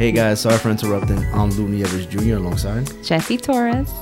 Hey 0.00 0.12
guys, 0.12 0.40
sorry 0.40 0.56
for 0.56 0.70
interrupting. 0.70 1.22
I'm 1.34 1.50
Lou 1.50 1.68
Nieves 1.68 2.06
Jr. 2.06 2.36
alongside. 2.36 2.90
Jesse 3.04 3.36
Torres. 3.36 3.92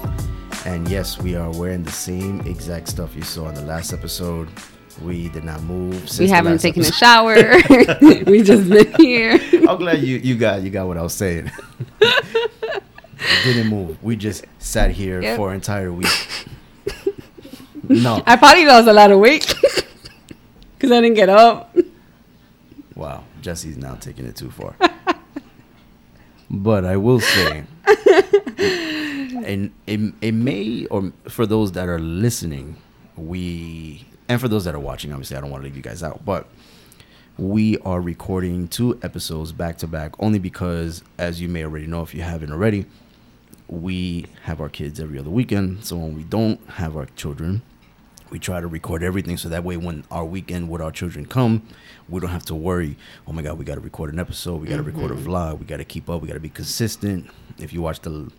And 0.64 0.88
yes, 0.88 1.18
we 1.20 1.34
are 1.34 1.50
wearing 1.50 1.82
the 1.82 1.90
same 1.90 2.40
exact 2.42 2.86
stuff 2.86 3.16
you 3.16 3.22
saw 3.22 3.48
in 3.48 3.56
the 3.56 3.62
last 3.62 3.92
episode. 3.92 4.48
We 5.02 5.28
did 5.28 5.42
not 5.42 5.60
move. 5.64 5.96
Since 6.08 6.20
We 6.20 6.28
haven't 6.28 6.58
taken 6.58 6.82
a 6.82 6.92
shower. 6.92 7.34
we 8.26 8.42
just 8.44 8.70
been 8.70 8.94
here. 8.94 9.40
I'm 9.68 9.76
glad 9.78 9.98
you, 10.00 10.18
you 10.18 10.36
got 10.36 10.62
you 10.62 10.70
got 10.70 10.86
what 10.86 10.98
I 10.98 11.02
was 11.02 11.14
saying. 11.14 11.50
didn't 13.42 13.66
move. 13.66 14.00
We 14.00 14.14
just 14.14 14.44
sat 14.60 14.92
here 14.92 15.20
Yep. 15.20 15.36
for 15.36 15.48
an 15.48 15.56
entire 15.56 15.92
week. 15.92 16.06
No. 17.90 18.22
I 18.26 18.36
probably 18.36 18.66
lost 18.66 18.86
a 18.86 18.92
lot 18.92 19.10
of 19.10 19.18
weight 19.18 19.46
because 20.74 20.92
I 20.92 21.00
didn't 21.00 21.14
get 21.14 21.30
up. 21.30 21.74
Wow, 22.94 23.24
Jesse's 23.40 23.78
now 23.78 23.94
taking 23.94 24.26
it 24.26 24.36
too 24.36 24.50
far. 24.50 24.76
But 26.50 26.84
I 26.84 26.96
will 26.96 27.20
say, 27.20 27.64
and 29.44 29.70
it, 29.86 30.14
it 30.20 30.32
may, 30.32 30.86
or 30.86 31.12
for 31.28 31.46
those 31.46 31.72
that 31.72 31.88
are 31.88 31.98
listening, 31.98 32.76
we, 33.16 34.06
and 34.28 34.40
for 34.40 34.48
those 34.48 34.64
that 34.64 34.74
are 34.74 34.80
watching, 34.80 35.12
obviously, 35.12 35.36
I 35.36 35.40
don't 35.40 35.50
want 35.50 35.62
to 35.62 35.66
leave 35.66 35.76
you 35.76 35.82
guys 35.82 36.02
out, 36.02 36.24
but 36.24 36.48
we 37.36 37.78
are 37.78 38.00
recording 38.00 38.66
two 38.68 38.98
episodes 39.02 39.52
back 39.52 39.78
to 39.78 39.86
back 39.86 40.12
only 40.18 40.38
because, 40.38 41.02
as 41.18 41.40
you 41.40 41.48
may 41.48 41.64
already 41.64 41.86
know, 41.86 42.02
if 42.02 42.14
you 42.14 42.22
haven't 42.22 42.50
already, 42.50 42.86
we 43.68 44.26
have 44.42 44.60
our 44.60 44.68
kids 44.68 44.98
every 44.98 45.18
other 45.18 45.30
weekend. 45.30 45.84
So 45.84 45.96
when 45.96 46.16
we 46.16 46.24
don't 46.24 46.60
have 46.70 46.96
our 46.96 47.06
children, 47.16 47.62
we 48.30 48.38
try 48.38 48.60
to 48.60 48.66
record 48.66 49.02
everything 49.02 49.36
so 49.36 49.48
that 49.48 49.64
way 49.64 49.76
when 49.76 50.04
our 50.10 50.24
weekend 50.24 50.68
with 50.68 50.80
our 50.82 50.90
children 50.90 51.24
come 51.26 51.62
we 52.08 52.20
don't 52.20 52.30
have 52.30 52.44
to 52.44 52.54
worry 52.54 52.96
oh 53.26 53.32
my 53.32 53.42
god 53.42 53.58
we 53.58 53.64
got 53.64 53.74
to 53.76 53.80
record 53.80 54.12
an 54.12 54.18
episode 54.18 54.60
we 54.60 54.68
got 54.68 54.76
to 54.76 54.82
record 54.82 55.10
a 55.10 55.14
vlog 55.14 55.58
we 55.58 55.64
got 55.66 55.78
to 55.78 55.84
keep 55.84 56.08
up 56.10 56.20
we 56.20 56.28
got 56.28 56.34
to 56.34 56.40
be 56.40 56.48
consistent. 56.48 57.28
If 57.58 57.72
you 57.72 57.82
watched 57.82 58.02
the 58.04 58.30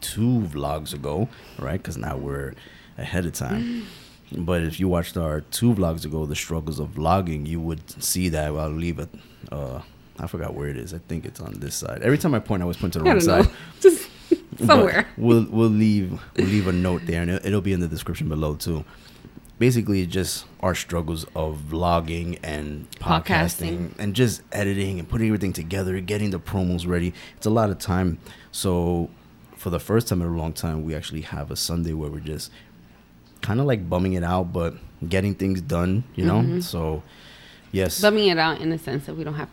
two 0.00 0.40
vlogs 0.52 0.92
ago 0.94 1.28
right 1.58 1.78
because 1.82 1.96
now 1.96 2.16
we're 2.16 2.54
ahead 2.98 3.26
of 3.26 3.32
time. 3.32 3.86
But 4.36 4.64
if 4.64 4.80
you 4.80 4.88
watched 4.88 5.16
our 5.16 5.40
two 5.40 5.72
vlogs 5.72 6.04
ago 6.04 6.26
the 6.26 6.34
struggles 6.34 6.80
of 6.80 6.88
vlogging 6.90 7.46
you 7.46 7.60
would 7.60 8.02
see 8.02 8.28
that 8.30 8.46
i'll 8.46 8.68
leave 8.70 8.98
it 8.98 9.08
uh 9.52 9.80
i 10.18 10.26
forgot 10.26 10.52
where 10.52 10.68
it 10.68 10.76
is 10.76 10.92
i 10.92 10.98
think 10.98 11.24
it's 11.24 11.38
on 11.38 11.52
this 11.60 11.76
side. 11.76 12.02
Every 12.02 12.18
time 12.18 12.34
i 12.34 12.40
point 12.40 12.60
i 12.60 12.66
was 12.66 12.76
pointing 12.76 13.02
to 13.02 13.04
the 13.04 13.10
I 13.10 13.12
wrong 13.12 13.20
side. 13.20 13.48
Just 13.80 14.08
but 14.58 14.66
somewhere. 14.66 15.06
we'll 15.16 15.46
we'll 15.48 15.68
leave 15.70 16.18
we'll 16.36 16.46
leave 16.48 16.66
a 16.66 16.72
note 16.72 17.02
there, 17.06 17.22
and 17.22 17.30
it'll 17.30 17.60
be 17.60 17.72
in 17.72 17.78
the 17.78 17.86
description 17.88 18.28
below 18.28 18.56
too. 18.56 18.84
Basically, 19.58 20.04
just 20.06 20.44
our 20.60 20.74
struggles 20.74 21.24
of 21.34 21.56
vlogging 21.70 22.38
and 22.42 22.90
podcasting, 22.92 23.88
Podcasting. 23.88 23.98
and 23.98 24.14
just 24.14 24.42
editing 24.52 24.98
and 24.98 25.08
putting 25.08 25.28
everything 25.28 25.54
together, 25.54 25.98
getting 26.00 26.30
the 26.30 26.38
promos 26.38 26.86
ready. 26.86 27.14
It's 27.38 27.46
a 27.46 27.50
lot 27.50 27.70
of 27.70 27.78
time. 27.78 28.18
So, 28.52 29.08
for 29.56 29.70
the 29.70 29.80
first 29.80 30.08
time 30.08 30.20
in 30.20 30.28
a 30.28 30.36
long 30.36 30.52
time, 30.52 30.84
we 30.84 30.94
actually 30.94 31.22
have 31.22 31.50
a 31.50 31.56
Sunday 31.56 31.94
where 31.94 32.10
we're 32.10 32.20
just 32.20 32.50
kind 33.40 33.58
of 33.58 33.66
like 33.66 33.88
bumming 33.88 34.12
it 34.12 34.22
out, 34.24 34.52
but 34.52 34.74
getting 35.08 35.34
things 35.34 35.62
done. 35.62 36.04
You 36.14 36.26
know. 36.26 36.40
Mm-hmm. 36.40 36.60
So, 36.60 37.02
yes, 37.72 38.00
Bumming 38.02 38.28
it 38.28 38.38
out 38.38 38.60
in 38.60 38.68
the 38.68 38.78
sense 38.78 39.06
that 39.06 39.14
we 39.16 39.24
don't 39.24 39.34
have 39.34 39.48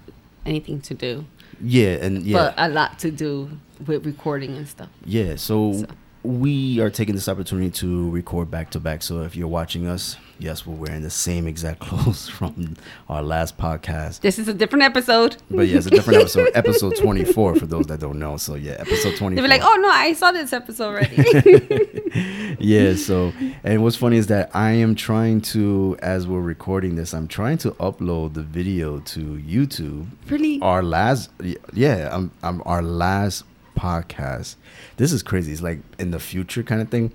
anything 0.46 0.82
to 0.82 0.94
do, 0.94 1.26
yeah, 1.62 1.92
and 2.02 2.24
yeah, 2.24 2.38
but 2.38 2.54
a 2.58 2.68
lot 2.68 3.00
to 3.00 3.10
do 3.12 3.50
with 3.86 4.06
recording 4.06 4.58
and 4.58 4.68
stuff. 4.68 4.90
Yeah, 5.06 5.38
so, 5.38 5.72
So. 5.72 5.86
We 6.24 6.80
are 6.80 6.90
taking 6.90 7.16
this 7.16 7.28
opportunity 7.28 7.70
to 7.70 8.10
record 8.10 8.50
back 8.50 8.70
to 8.72 8.80
back. 8.80 9.04
So 9.04 9.24
if 9.24 9.36
you're 9.36 9.48
watching 9.48 9.88
us, 9.88 10.16
yes, 10.40 10.66
we're 10.66 10.76
wearing 10.76 11.02
the 11.02 11.10
same 11.10 11.48
exact 11.48 11.80
clothes 11.82 12.30
from 12.30 12.76
our 13.10 13.22
last 13.22 13.58
podcast. 13.58 14.22
This 14.22 14.40
is 14.40 14.48
a 14.48 14.54
different 14.54 14.84
episode. 14.84 15.38
But 15.52 15.68
yeah, 15.68 15.78
it's 15.78 15.88
a 15.88 15.90
different 15.90 16.22
episode, 16.22 16.50
episode 16.56 16.96
24 16.96 17.56
for 17.56 17.66
those 17.66 17.88
that 17.88 18.00
don't 18.00 18.20
know. 18.20 18.38
So 18.38 18.56
yeah, 18.56 18.74
episode 18.74 19.18
24. 19.18 19.30
They'll 19.36 19.44
be 19.44 19.50
like, 19.50 19.62
"Oh 19.64 19.76
no, 19.82 19.90
I 19.90 20.14
saw 20.14 20.32
this 20.32 20.54
episode 20.54 20.86
already." 20.86 22.56
yeah, 22.60 22.96
so 22.96 23.34
and 23.64 23.84
what's 23.84 23.98
funny 23.98 24.18
is 24.18 24.28
that 24.28 24.50
I 24.54 24.72
am 24.72 24.96
trying 24.96 25.42
to 25.42 25.98
as 26.02 26.26
we're 26.26 26.42
recording 26.42 26.96
this, 26.96 27.14
I'm 27.14 27.28
trying 27.28 27.58
to 27.60 27.72
upload 27.72 28.34
the 28.34 28.44
video 28.44 29.00
to 29.00 29.20
YouTube. 29.20 30.08
really? 30.30 30.62
Our 30.62 30.84
last 30.84 31.32
yeah, 31.74 32.10
I'm 32.12 32.32
I'm 32.42 32.62
our 32.66 32.82
last 32.82 33.44
podcast. 33.76 34.56
This 34.98 35.12
is 35.12 35.24
crazy. 35.24 35.52
It's 35.52 35.62
like 35.62 35.80
in 36.00 36.12
the 36.12 36.20
future 36.20 36.64
kind 36.64 36.82
of 36.82 36.90
thing. 36.90 37.12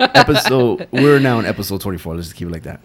Episode 0.00 0.88
we're 0.92 1.20
now 1.20 1.38
in 1.38 1.46
episode 1.46 1.80
24. 1.80 2.14
Let's 2.16 2.28
just 2.28 2.36
keep 2.36 2.48
it 2.48 2.52
like 2.52 2.64
that. 2.64 2.80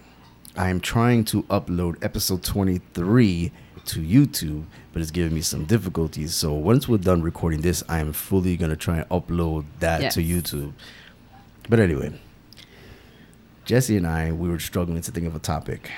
I 0.55 0.69
am 0.69 0.79
trying 0.79 1.23
to 1.25 1.43
upload 1.43 2.03
episode 2.03 2.43
23 2.43 3.51
to 3.85 3.99
YouTube, 3.99 4.65
but 4.91 5.01
it's 5.01 5.11
giving 5.11 5.33
me 5.33 5.41
some 5.41 5.65
difficulties. 5.65 6.35
So 6.35 6.53
once 6.53 6.87
we're 6.87 6.97
done 6.97 7.21
recording 7.21 7.61
this, 7.61 7.83
I 7.87 7.99
am 7.99 8.11
fully 8.13 8.57
gonna 8.57 8.75
try 8.75 8.97
and 8.97 9.09
upload 9.09 9.65
that 9.79 10.11
to 10.13 10.21
YouTube. 10.23 10.73
But 11.69 11.79
anyway, 11.79 12.19
Jesse 13.65 13.97
and 13.97 14.07
I 14.07 14.31
we 14.31 14.49
were 14.49 14.59
struggling 14.59 15.01
to 15.01 15.11
think 15.11 15.27
of 15.27 15.35
a 15.35 15.39
topic 15.39 15.89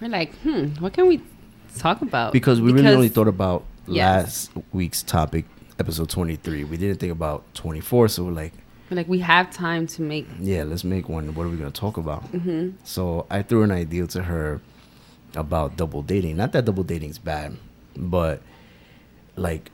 We're 0.00 0.08
like, 0.08 0.34
hmm, 0.38 0.68
what 0.80 0.92
can 0.92 1.06
we 1.08 1.20
talk 1.76 2.02
about? 2.02 2.32
because 2.32 2.60
we 2.60 2.72
really 2.72 2.88
only 2.88 3.08
thought 3.08 3.28
about 3.28 3.64
Yes. 3.86 4.50
last 4.54 4.64
week's 4.72 5.02
topic, 5.02 5.46
episode 5.80 6.08
23. 6.10 6.64
We 6.64 6.76
didn't 6.76 6.98
think 7.00 7.10
about 7.10 7.42
24, 7.54 8.08
so 8.08 8.24
we're 8.24 8.30
like, 8.32 8.52
we're 8.90 8.96
like 8.98 9.08
we 9.08 9.20
have 9.20 9.50
time 9.50 9.86
to 9.88 10.02
make. 10.02 10.26
yeah, 10.38 10.62
let's 10.64 10.84
make 10.84 11.08
one. 11.08 11.34
What 11.34 11.46
are 11.46 11.48
we 11.48 11.56
gonna 11.56 11.70
talk 11.70 11.96
about? 11.96 12.22
hmm 12.24 12.70
So 12.84 13.26
I 13.30 13.42
threw 13.42 13.62
an 13.62 13.70
idea 13.72 14.06
to 14.08 14.22
her 14.24 14.60
about 15.34 15.76
double 15.76 16.02
dating. 16.02 16.36
Not 16.36 16.52
that 16.52 16.64
double 16.64 16.82
dating's 16.84 17.18
bad, 17.18 17.56
but 17.96 18.42
like 19.36 19.70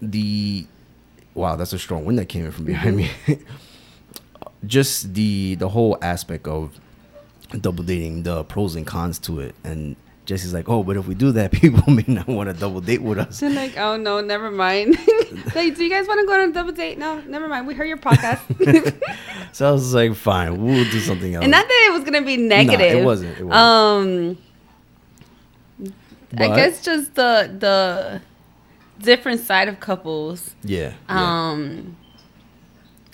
the 0.00 0.66
wow, 1.34 1.56
that's 1.56 1.72
a 1.72 1.78
strong 1.78 2.04
wind 2.04 2.18
that 2.18 2.28
came 2.28 2.44
in 2.46 2.50
from 2.52 2.64
behind 2.64 2.96
me. 2.96 3.10
Just 4.66 5.14
the 5.14 5.54
the 5.56 5.68
whole 5.68 5.98
aspect 6.02 6.48
of 6.48 6.78
double 7.60 7.84
dating, 7.84 8.22
the 8.24 8.44
pros 8.44 8.74
and 8.76 8.86
cons 8.86 9.18
to 9.20 9.40
it, 9.40 9.54
and 9.64 9.96
Jesse's 10.28 10.52
like, 10.52 10.68
oh, 10.68 10.82
but 10.82 10.98
if 10.98 11.06
we 11.06 11.14
do 11.14 11.32
that, 11.32 11.52
people 11.52 11.90
may 11.90 12.04
not 12.06 12.26
want 12.26 12.50
to 12.50 12.52
double 12.52 12.82
date 12.82 13.00
with 13.00 13.18
us. 13.18 13.40
They're 13.40 13.48
like, 13.48 13.78
oh 13.78 13.96
no, 13.96 14.20
never 14.20 14.50
mind. 14.50 14.98
like, 15.54 15.74
do 15.74 15.82
you 15.82 15.88
guys 15.88 16.06
want 16.06 16.20
to 16.20 16.26
go 16.26 16.34
on 16.34 16.50
a 16.50 16.52
double 16.52 16.72
date? 16.72 16.98
No, 16.98 17.20
never 17.22 17.48
mind. 17.48 17.66
We 17.66 17.72
heard 17.72 17.88
your 17.88 17.96
podcast. 17.96 19.02
So 19.50 19.66
I 19.66 19.72
was 19.72 19.94
like, 19.94 20.14
fine, 20.14 20.62
we'll 20.62 20.84
do 20.90 21.00
something 21.00 21.34
else. 21.34 21.42
and 21.42 21.50
not 21.50 21.66
that 21.66 21.86
it 21.88 21.92
was 21.94 22.04
gonna 22.04 22.20
be 22.20 22.36
negative. 22.36 22.98
it 23.00 23.04
wasn't, 23.04 23.38
it 23.38 23.44
wasn't. 23.44 23.52
Um, 23.54 24.38
I 26.36 26.54
guess 26.54 26.84
just 26.84 27.14
the 27.14 27.50
the 27.58 28.20
different 29.02 29.40
side 29.40 29.68
of 29.68 29.80
couples. 29.80 30.54
yeah, 30.62 30.92
yeah. 31.08 31.50
Um, 31.50 31.96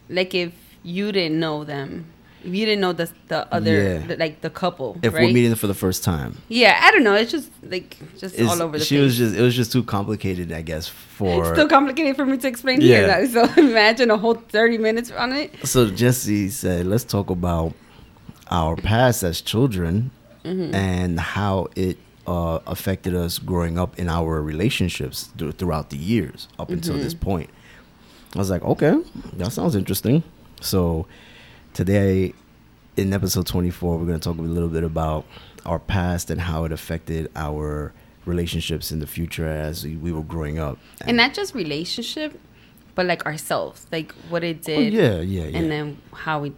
like 0.08 0.34
if 0.34 0.52
you 0.82 1.12
didn't 1.12 1.38
know 1.38 1.62
them, 1.62 2.06
you 2.44 2.66
didn't 2.66 2.80
know 2.80 2.92
the 2.92 3.10
the 3.28 3.52
other 3.54 3.82
Yeah. 3.82 4.06
the, 4.06 4.16
like 4.16 4.40
the 4.42 4.50
couple, 4.50 4.98
if 5.02 5.12
right? 5.14 5.24
we're 5.26 5.32
meeting 5.32 5.54
for 5.54 5.66
the 5.66 5.74
first 5.74 6.04
time. 6.04 6.36
yeah, 6.48 6.78
I 6.82 6.90
don't 6.92 7.02
know. 7.04 7.14
It's 7.14 7.30
just 7.32 7.50
like 7.62 7.96
just 8.18 8.34
It's- 8.34 8.48
all 8.50 8.62
over 8.62 8.78
the 8.78 8.84
she 8.84 8.96
place. 8.96 9.04
was 9.04 9.16
just 9.18 9.34
it 9.36 9.42
was 9.42 9.54
just 9.56 9.72
too 9.72 9.82
complicated, 9.82 10.52
I 10.52 10.62
guess. 10.62 10.86
For 10.88 11.40
it's 11.40 11.52
still 11.52 11.68
complicated 11.68 12.16
for 12.16 12.26
me 12.26 12.36
to 12.38 12.48
explain 12.48 12.80
Yeah. 12.80 12.86
here. 12.86 13.06
Now, 13.34 13.46
so 13.46 13.60
imagine 13.70 14.10
a 14.10 14.16
whole 14.18 14.34
thirty 14.34 14.78
minutes 14.78 15.10
on 15.10 15.32
it. 15.32 15.50
so 15.66 15.88
Jesse 15.90 16.48
said, 16.50 16.86
let's 16.86 17.04
talk 17.04 17.30
about 17.30 17.72
our 18.50 18.76
past 18.76 19.22
as 19.22 19.40
children 19.40 20.10
Mm-hmm. 20.44 20.74
and 20.74 21.18
how 21.18 21.68
it 21.74 21.96
uh, 22.26 22.58
affected 22.66 23.14
us 23.14 23.38
growing 23.38 23.78
up 23.78 23.98
in 23.98 24.10
our 24.10 24.42
relationships 24.42 25.30
th- 25.38 25.54
throughout 25.54 25.88
the 25.88 25.96
years 25.96 26.48
up 26.58 26.68
until 26.68 26.96
this 26.98 27.14
Mm-hmm. 27.14 27.24
point. 27.30 27.50
I 28.34 28.38
was 28.40 28.50
like, 28.50 28.62
okay, 28.62 28.94
that 29.38 29.52
sounds 29.52 29.74
interesting. 29.74 30.22
So 30.60 31.06
today, 31.72 32.34
in 32.96 33.12
episode 33.12 33.46
24, 33.46 33.98
we're 33.98 34.06
going 34.06 34.18
to 34.20 34.28
talk 34.28 34.38
a 34.38 34.42
little 34.42 34.68
bit 34.68 34.84
about 34.84 35.24
our 35.66 35.78
past 35.78 36.30
and 36.30 36.40
how 36.40 36.64
it 36.64 36.72
affected 36.72 37.30
our 37.34 37.92
relationships 38.24 38.92
in 38.92 39.00
the 39.00 39.06
future 39.06 39.46
as 39.46 39.84
we, 39.84 39.96
we 39.96 40.12
were 40.12 40.22
growing 40.22 40.58
up. 40.58 40.78
And 41.02 41.16
not 41.16 41.34
just 41.34 41.54
relationship, 41.54 42.38
but 42.94 43.06
like 43.06 43.26
ourselves, 43.26 43.86
like 43.90 44.12
what 44.28 44.44
it 44.44 44.58
Oh, 44.60 44.62
did, 44.66 44.92
yeah, 44.92 45.20
yeah, 45.20 45.44
yeah. 45.46 45.58
and 45.58 45.70
then 45.70 45.98
how 46.12 46.40
we 46.40 46.52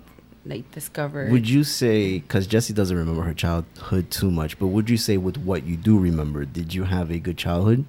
like 0.45 0.71
discovered. 0.73 1.33
Would 1.33 1.49
you 1.49 1.65
say, 1.65 2.19
because 2.21 2.47
Jesse 2.47 2.73
doesn't 2.73 2.97
remember 2.97 3.23
her 3.23 3.35
childhood 3.35 4.11
too 4.11 4.31
much, 4.31 4.59
but 4.59 4.69
would 4.69 4.89
you 4.91 4.97
say 4.97 5.17
with 5.17 5.37
what 5.39 5.65
you 5.65 5.77
do 5.77 5.99
remember, 5.99 6.45
did 6.45 6.75
you 6.75 6.85
have 6.85 7.11
a 7.11 7.19
good 7.19 7.37
childhood? 7.39 7.85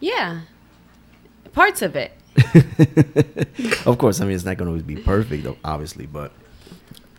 yeah, 0.00 0.42
parts 1.52 1.82
of 1.82 1.96
it. 1.96 2.12
of 3.86 3.98
course, 3.98 4.20
I 4.20 4.24
mean, 4.26 4.34
it's 4.36 4.44
not 4.44 4.56
going 4.56 4.66
to 4.66 4.70
always 4.70 4.82
be 4.84 4.96
perfect, 4.96 5.46
obviously, 5.64 6.06
but. 6.06 6.32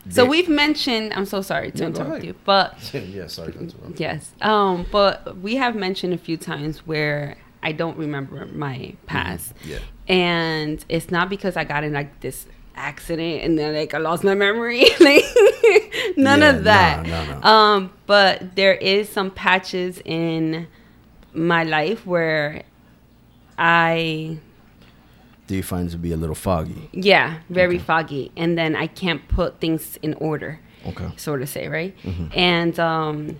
So 0.09 0.25
we've 0.25 0.49
mentioned. 0.49 1.13
I'm 1.13 1.25
so 1.25 1.41
sorry 1.41 1.71
to 1.71 1.77
go 1.77 1.85
interrupt 1.87 2.23
you, 2.23 2.35
but 2.45 2.75
yeah, 2.93 3.27
sorry 3.27 3.51
to 3.53 3.59
interrupt. 3.59 3.99
yes, 3.99 4.31
um, 4.41 4.85
but 4.91 5.37
we 5.37 5.55
have 5.57 5.75
mentioned 5.75 6.13
a 6.13 6.17
few 6.17 6.37
times 6.37 6.79
where 6.87 7.37
I 7.61 7.73
don't 7.73 7.97
remember 7.97 8.45
my 8.47 8.95
past, 9.05 9.53
Yeah. 9.65 9.79
and 10.07 10.83
it's 10.89 11.11
not 11.11 11.29
because 11.29 11.57
I 11.57 11.63
got 11.65 11.83
in 11.83 11.93
like 11.93 12.21
this 12.21 12.47
accident 12.75 13.43
and 13.43 13.59
then 13.59 13.75
like 13.75 13.93
I 13.93 13.97
lost 13.97 14.23
my 14.23 14.33
memory, 14.35 14.85
like 15.01 15.25
none 16.17 16.39
Yeah, 16.39 16.49
of 16.51 16.63
that. 16.63 17.05
no, 17.05 17.25
no, 17.25 17.39
no. 17.39 17.47
Um, 17.47 17.93
but 18.07 18.55
there 18.55 18.75
is 18.75 19.09
some 19.09 19.29
patches 19.31 20.01
in 20.05 20.67
my 21.33 21.63
life 21.65 22.05
where 22.07 22.63
I 23.57 24.39
Do 25.49 25.55
you 25.55 25.63
find 25.63 25.87
it 25.87 25.91
to 25.93 25.97
be 25.97 26.11
a 26.11 26.17
little 26.17 26.35
foggy? 26.35 26.89
yeah, 26.93 27.39
very 27.49 27.77
Okay. 27.77 27.83
foggy, 27.91 28.31
and 28.37 28.55
then 28.55 28.75
I 28.75 28.85
can't 28.85 29.27
put 29.27 29.59
things 29.59 29.97
in 30.03 30.13
order. 30.29 30.59
Okay. 30.85 31.09
sort 31.17 31.41
of 31.41 31.49
say, 31.49 31.67
right? 31.67 31.93
Mhm. 32.03 32.29
And 32.37 32.79
um, 32.79 33.37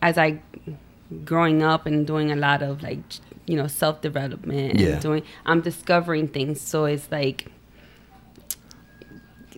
as 0.00 0.16
I 0.16 0.38
growing 1.24 1.62
up 1.64 1.84
and 1.84 2.06
doing 2.06 2.30
a 2.30 2.36
lot 2.36 2.62
of 2.62 2.82
like 2.82 3.00
you 3.46 3.56
know 3.56 3.66
self 3.66 4.00
development 4.02 4.70
and 4.72 4.80
Yeah. 4.80 5.00
doing, 5.00 5.22
I'm 5.44 5.60
discovering 5.62 6.28
things. 6.28 6.60
So 6.60 6.84
it's 6.84 7.08
like 7.10 7.46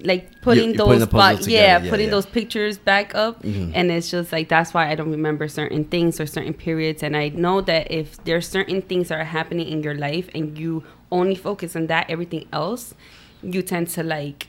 like 0.05 0.41
putting 0.43 0.75
you're 0.75 0.85
putting 0.85 1.01
those 1.01 1.01
the 1.01 1.07
bo- 1.07 1.51
yeah, 1.51 1.83
yeah, 1.83 1.91
putting 1.91 2.07
yeah. 2.07 2.11
those 2.17 2.27
pictures 2.27 2.79
back 2.79 3.15
up 3.17 3.43
Mhm. 3.43 3.73
and 3.75 3.91
it's 3.91 4.09
just 4.13 4.31
like 4.31 4.49
that's 4.49 4.73
why 4.73 4.89
i 4.89 4.95
don't 4.95 5.11
remember 5.11 5.49
certain 5.49 5.83
things 5.85 6.21
or 6.21 6.27
certain 6.27 6.55
periods 6.55 7.03
and 7.03 7.17
i 7.17 7.31
know 7.31 7.61
that 7.61 7.91
if 7.91 8.07
there's 8.23 8.47
certain 8.47 8.81
things 8.81 9.09
that 9.09 9.19
are 9.19 9.25
happening 9.25 9.67
in 9.67 9.83
your 9.83 9.97
life 9.97 10.29
and 10.37 10.57
you 10.57 10.85
only 11.11 11.35
focus 11.35 11.75
on 11.77 11.87
that 11.87 12.09
everything 12.11 12.47
else 12.53 12.95
you 13.43 13.63
tend 13.63 13.89
to 13.89 14.03
like 14.03 14.49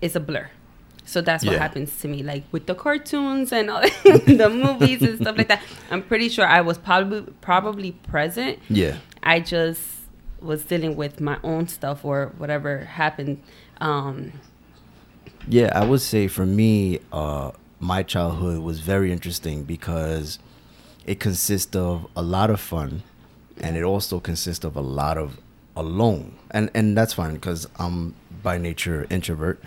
it's 0.00 0.14
a 0.16 0.20
blur 0.20 0.48
so 1.04 1.20
that's 1.20 1.44
what 1.44 1.52
Yeah. 1.54 1.58
happens 1.58 1.98
to 2.00 2.08
me 2.08 2.22
like 2.22 2.44
with 2.52 2.66
the 2.66 2.74
cartoons 2.74 3.52
and 3.52 3.70
all 3.70 3.80
the 4.04 4.50
movies 4.52 5.02
and 5.02 5.20
stuff 5.20 5.36
like 5.36 5.48
that 5.48 5.62
i'm 5.90 6.02
pretty 6.02 6.28
sure 6.28 6.46
i 6.46 6.60
was 6.60 6.78
probably 6.78 7.22
probably 7.40 7.92
present 7.92 8.58
Yeah. 8.68 8.96
I 9.22 9.40
just 9.40 9.80
was 10.40 10.64
dealing 10.64 10.96
with 10.96 11.20
my 11.20 11.38
own 11.44 11.68
stuff 11.68 12.02
or 12.06 12.32
whatever 12.38 12.78
happened. 12.86 13.42
Um, 13.82 14.32
Yeah, 15.46 15.70
I 15.74 15.84
would 15.84 16.00
say 16.00 16.26
for 16.28 16.46
me, 16.46 17.00
uh, 17.12 17.50
my 17.78 18.02
childhood 18.02 18.60
was 18.62 18.80
very 18.80 19.12
interesting 19.12 19.64
because 19.64 20.38
it 21.04 21.20
consists 21.20 21.76
of 21.76 22.06
a 22.16 22.22
lot 22.22 22.48
of 22.48 22.60
fun, 22.60 23.02
and 23.60 23.76
it 23.76 23.82
also 23.82 24.20
consists 24.20 24.64
of 24.64 24.76
a 24.76 24.80
lot 24.80 25.18
of 25.18 25.38
alone, 25.80 26.36
and 26.50 26.70
and 26.74 26.96
that's 26.96 27.12
fine 27.14 27.34
because 27.34 27.66
I'm 27.78 28.14
by 28.42 28.58
nature 28.58 29.06
introvert, 29.10 29.60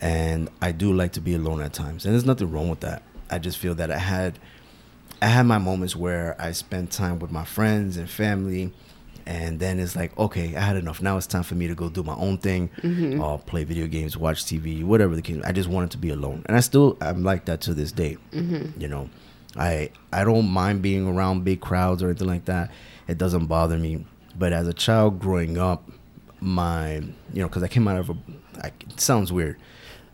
and 0.00 0.48
I 0.60 0.72
do 0.72 0.92
like 0.92 1.12
to 1.12 1.20
be 1.20 1.34
alone 1.34 1.60
at 1.62 1.72
times, 1.72 2.04
and 2.04 2.14
there's 2.14 2.26
nothing 2.26 2.50
wrong 2.50 2.68
with 2.68 2.80
that. 2.80 3.02
I 3.30 3.38
just 3.38 3.58
feel 3.58 3.74
that 3.76 3.90
I 3.90 3.98
had, 3.98 4.38
I 5.20 5.26
had 5.26 5.44
my 5.46 5.58
moments 5.58 5.94
where 5.94 6.34
I 6.40 6.52
spent 6.52 6.90
time 6.90 7.18
with 7.18 7.30
my 7.30 7.44
friends 7.44 7.96
and 7.96 8.08
family. 8.08 8.72
And 9.26 9.60
then 9.60 9.78
it's 9.78 9.94
like, 9.94 10.18
okay, 10.18 10.56
I 10.56 10.60
had 10.60 10.76
enough. 10.76 11.02
Now 11.02 11.18
it's 11.18 11.26
time 11.26 11.42
for 11.42 11.54
me 11.54 11.68
to 11.68 11.74
go 11.74 11.90
do 11.90 12.02
my 12.02 12.14
own 12.14 12.38
thing, 12.38 12.70
uh, 13.20 13.36
play 13.36 13.62
video 13.62 13.86
games, 13.86 14.16
watch 14.16 14.42
TV, 14.46 14.82
whatever 14.82 15.14
the 15.14 15.20
case. 15.20 15.42
I 15.44 15.52
just 15.52 15.68
wanted 15.68 15.90
to 15.90 15.98
be 15.98 16.08
alone, 16.08 16.44
and 16.46 16.56
I 16.56 16.60
still 16.60 16.96
I'm 17.02 17.22
like 17.24 17.44
that 17.44 17.60
to 17.62 17.74
this 17.74 17.92
day. 17.92 18.16
You 18.78 18.88
know, 18.88 19.10
I 19.54 19.90
I 20.14 20.24
don't 20.24 20.48
mind 20.48 20.80
being 20.80 21.06
around 21.06 21.44
big 21.44 21.60
crowds 21.60 22.02
or 22.02 22.06
anything 22.08 22.26
like 22.26 22.46
that. 22.46 22.70
It 23.06 23.18
doesn't 23.18 23.46
bother 23.48 23.76
me. 23.76 24.06
But 24.38 24.52
as 24.52 24.68
a 24.68 24.72
child 24.72 25.18
growing 25.18 25.58
up, 25.58 25.90
my 26.40 26.96
you 27.32 27.42
know, 27.42 27.48
because 27.48 27.62
I 27.62 27.68
came 27.68 27.88
out 27.88 27.98
of 27.98 28.10
a, 28.10 28.16
I, 28.62 28.68
it 28.68 29.00
sounds 29.00 29.32
weird. 29.32 29.56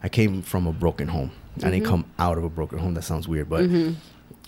I 0.03 0.09
came 0.09 0.43
from 0.43 0.67
a 0.67 0.73
broken 0.73 1.09
home. 1.09 1.32
I 1.59 1.71
didn't 1.71 1.82
mm-hmm. 1.82 1.91
come 1.91 2.05
out 2.19 2.38
of 2.38 2.44
a 2.44 2.49
broken 2.49 2.79
home. 2.79 2.94
That 2.94 3.03
sounds 3.03 3.29
weird, 3.29 3.49
but 3.49 3.65
mm-hmm. 3.65 3.94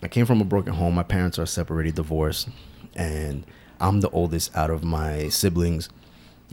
I 0.03 0.09
came 0.09 0.27
from 0.27 0.41
a 0.41 0.45
broken 0.45 0.75
home. 0.75 0.95
My 0.95 1.03
parents 1.03 1.39
are 1.39 1.47
separated, 1.47 1.95
divorced, 1.95 2.49
and 2.95 3.45
I'm 3.81 4.01
the 4.01 4.11
oldest 4.11 4.57
out 4.57 4.71
of 4.71 4.83
my 4.83 5.29
siblings. 5.29 5.89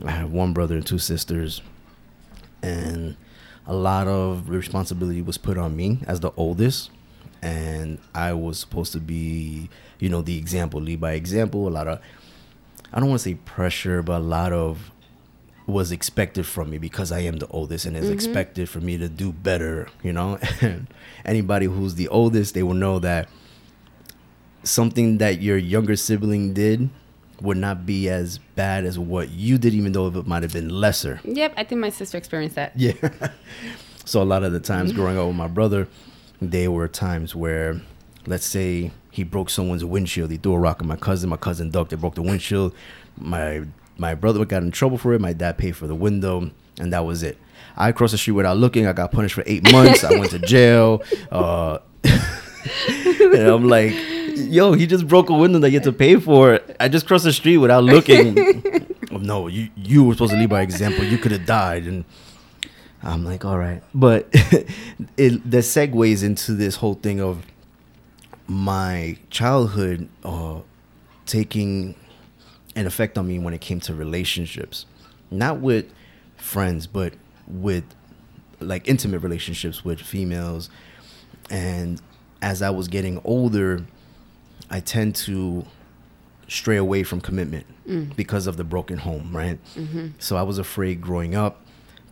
I 0.04 0.10
have 0.10 0.32
one 0.32 0.52
brother 0.52 0.74
and 0.74 0.86
two 0.86 0.98
sisters, 0.98 1.62
and 2.62 3.16
a 3.66 3.74
lot 3.74 4.06
of 4.06 4.48
responsibility 4.48 5.22
was 5.22 5.38
put 5.38 5.56
on 5.56 5.76
me 5.76 6.00
as 6.06 6.20
the 6.20 6.32
oldest. 6.36 6.90
And 7.42 7.98
I 8.14 8.32
was 8.32 8.58
supposed 8.58 8.92
to 8.92 9.00
be, 9.00 9.68
you 9.98 10.08
know, 10.08 10.22
the 10.22 10.38
example, 10.38 10.80
lead 10.80 11.00
by 11.00 11.12
example. 11.12 11.68
A 11.68 11.70
lot 11.70 11.86
of, 11.86 12.00
I 12.94 13.00
don't 13.00 13.08
want 13.08 13.20
to 13.20 13.28
say 13.28 13.34
pressure, 13.34 14.02
but 14.02 14.18
a 14.20 14.24
lot 14.24 14.52
of 14.52 14.92
was 15.66 15.90
expected 15.90 16.46
from 16.46 16.70
me 16.70 16.78
because 16.78 17.10
I 17.10 17.20
am 17.20 17.38
the 17.38 17.48
oldest 17.48 17.86
and 17.86 17.96
it's 17.96 18.06
mm-hmm. 18.06 18.14
expected 18.14 18.68
for 18.68 18.80
me 18.80 18.98
to 18.98 19.08
do 19.08 19.32
better, 19.32 19.88
you 20.02 20.12
know? 20.12 20.38
And 20.60 20.86
anybody 21.24 21.66
who's 21.66 21.96
the 21.96 22.08
oldest, 22.08 22.54
they 22.54 22.62
will 22.62 22.74
know 22.74 22.98
that 23.00 23.28
something 24.62 25.18
that 25.18 25.40
your 25.40 25.56
younger 25.56 25.96
sibling 25.96 26.54
did 26.54 26.88
would 27.40 27.56
not 27.56 27.84
be 27.84 28.08
as 28.08 28.38
bad 28.54 28.84
as 28.84 28.98
what 28.98 29.30
you 29.30 29.58
did, 29.58 29.74
even 29.74 29.92
though 29.92 30.06
it 30.06 30.26
might 30.26 30.42
have 30.42 30.52
been 30.52 30.68
lesser. 30.68 31.20
yep, 31.24 31.52
I 31.56 31.64
think 31.64 31.80
my 31.80 31.90
sister 31.90 32.16
experienced 32.16 32.56
that. 32.56 32.72
Yeah. 32.76 32.92
so 34.04 34.22
a 34.22 34.24
lot 34.24 34.44
of 34.44 34.52
the 34.52 34.60
times 34.60 34.92
mm-hmm. 34.92 35.00
growing 35.00 35.18
up 35.18 35.26
with 35.26 35.36
my 35.36 35.48
brother, 35.48 35.88
there 36.40 36.70
were 36.70 36.88
times 36.88 37.34
where, 37.34 37.80
let's 38.26 38.46
say, 38.46 38.90
he 39.10 39.22
broke 39.24 39.50
someone's 39.50 39.84
windshield. 39.84 40.30
He 40.30 40.36
threw 40.36 40.54
a 40.54 40.58
rock 40.58 40.80
at 40.80 40.86
my 40.86 40.96
cousin. 40.96 41.30
My 41.30 41.36
cousin 41.36 41.70
ducked. 41.70 41.90
They 41.90 41.96
broke 41.96 42.14
the 42.14 42.22
windshield. 42.22 42.74
My 43.16 43.64
my 43.96 44.14
brother 44.14 44.44
got 44.44 44.62
in 44.62 44.70
trouble 44.72 44.98
for 44.98 45.12
it. 45.14 45.20
My 45.20 45.32
dad 45.32 45.56
paid 45.56 45.76
for 45.76 45.86
the 45.86 45.94
window, 45.94 46.50
and 46.78 46.92
that 46.92 47.04
was 47.04 47.22
it. 47.22 47.38
I 47.76 47.92
crossed 47.92 48.12
the 48.12 48.18
street 48.18 48.34
without 48.34 48.56
looking. 48.56 48.86
I 48.86 48.92
got 48.92 49.12
punished 49.12 49.34
for 49.34 49.44
eight 49.46 49.70
months. 49.72 50.04
I 50.04 50.18
went 50.18 50.30
to 50.32 50.38
jail. 50.38 51.02
Uh, 51.30 51.78
and 52.04 53.34
I'm 53.34 53.68
like, 53.68 53.92
yo, 54.36 54.72
he 54.72 54.86
just 54.86 55.06
broke 55.06 55.30
a 55.30 55.34
window 55.34 55.58
that 55.60 55.70
you 55.70 55.76
had 55.76 55.84
to 55.84 55.92
pay 55.92 56.16
for. 56.16 56.60
I 56.80 56.88
just 56.88 57.06
crossed 57.06 57.24
the 57.24 57.32
street 57.32 57.58
without 57.58 57.84
looking. 57.84 58.36
oh, 59.12 59.16
no, 59.18 59.46
you 59.48 59.68
you 59.76 60.04
were 60.04 60.14
supposed 60.14 60.32
to 60.32 60.38
lead 60.38 60.50
by 60.50 60.62
example. 60.62 61.04
You 61.04 61.18
could 61.18 61.32
have 61.32 61.46
died. 61.46 61.84
And 61.84 62.04
I'm 63.02 63.24
like, 63.24 63.44
all 63.44 63.58
right. 63.58 63.82
But 63.94 64.28
it 65.16 65.50
that 65.50 65.64
segues 65.64 66.22
into 66.24 66.52
this 66.52 66.76
whole 66.76 66.94
thing 66.94 67.20
of 67.20 67.44
my 68.46 69.16
childhood 69.30 70.08
uh, 70.24 70.60
taking 71.26 71.94
an 72.76 72.86
effect 72.86 73.16
on 73.16 73.26
me 73.26 73.38
when 73.38 73.54
it 73.54 73.60
came 73.60 73.80
to 73.80 73.94
relationships. 73.94 74.86
Not 75.30 75.60
with 75.60 75.86
friends, 76.36 76.86
but 76.86 77.14
with 77.46 77.84
like 78.60 78.88
intimate 78.88 79.20
relationships 79.20 79.84
with 79.84 80.00
females. 80.00 80.70
And 81.50 82.00
as 82.42 82.62
I 82.62 82.70
was 82.70 82.88
getting 82.88 83.20
older, 83.24 83.84
I 84.70 84.80
tend 84.80 85.14
to 85.16 85.64
stray 86.48 86.76
away 86.76 87.02
from 87.02 87.20
commitment 87.20 87.66
because 88.16 88.46
of 88.46 88.56
the 88.56 88.64
broken 88.64 88.98
home, 88.98 89.34
right? 89.36 89.58
So 90.18 90.36
I 90.36 90.42
was 90.42 90.58
afraid 90.58 91.00
growing 91.00 91.34
up 91.34 91.60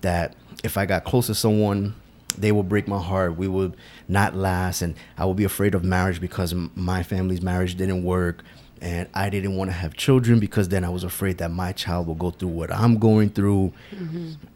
that 0.02 0.35
if 0.64 0.76
I 0.76 0.87
got 0.87 1.04
close 1.04 1.26
to 1.28 1.35
someone, 1.35 1.95
they 2.36 2.52
will 2.52 2.62
break 2.62 2.88
my 2.88 3.00
heart. 3.00 3.36
We 3.36 3.48
would 3.48 3.76
not 4.08 4.34
last, 4.34 4.82
and 4.82 4.94
I 5.16 5.24
would 5.24 5.36
be 5.36 5.44
afraid 5.44 5.74
of 5.74 5.84
marriage 5.84 6.20
because 6.20 6.54
my 6.74 7.02
family's 7.02 7.42
marriage 7.42 7.74
didn't 7.76 8.04
work, 8.04 8.42
and 8.80 9.08
I 9.14 9.30
didn't 9.30 9.56
want 9.56 9.70
to 9.70 9.74
have 9.74 9.94
children 9.94 10.40
because 10.40 10.68
then 10.68 10.84
I 10.84 10.88
was 10.88 11.04
afraid 11.04 11.38
that 11.38 11.50
my 11.50 11.72
child 11.72 12.06
will 12.06 12.14
go 12.14 12.30
through 12.30 12.48
what 12.48 12.72
I'm 12.72 12.98
going 12.98 13.30
through, 13.30 13.72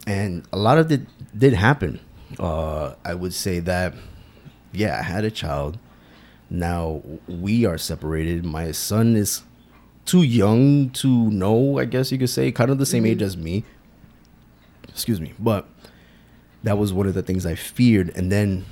and 0.05 0.43
a 0.51 0.57
lot 0.57 0.77
of 0.77 0.91
it 0.91 1.01
did 1.37 1.53
happen. 1.53 1.99
Uh, 2.39 2.95
I 3.05 3.13
would 3.13 3.33
say 3.33 3.59
that, 3.59 3.93
yeah, 4.73 4.99
I 4.99 5.03
had 5.03 5.23
a 5.23 5.31
child. 5.31 5.79
Now 6.49 7.01
we 7.27 7.65
are 7.65 7.77
separated. 7.77 8.45
My 8.45 8.71
son 8.71 9.15
is 9.15 9.43
too 10.05 10.23
young 10.23 10.89
to 10.91 11.29
know, 11.31 11.79
I 11.79 11.85
guess 11.85 12.11
you 12.11 12.17
could 12.17 12.29
say, 12.29 12.51
kind 12.51 12.69
of 12.71 12.77
the 12.77 12.85
same 12.85 13.05
age 13.05 13.21
as 13.21 13.35
me. 13.35 13.65
Excuse 14.87 15.19
me. 15.19 15.33
But 15.37 15.67
that 16.67 16.77
was 16.77 16.91
one 16.91 17.07
of 17.07 17.13
the 17.13 17.23
things 17.23 17.45
I 17.45 17.55
feared. 17.55 18.11
And 18.17 18.31
then 18.31 18.65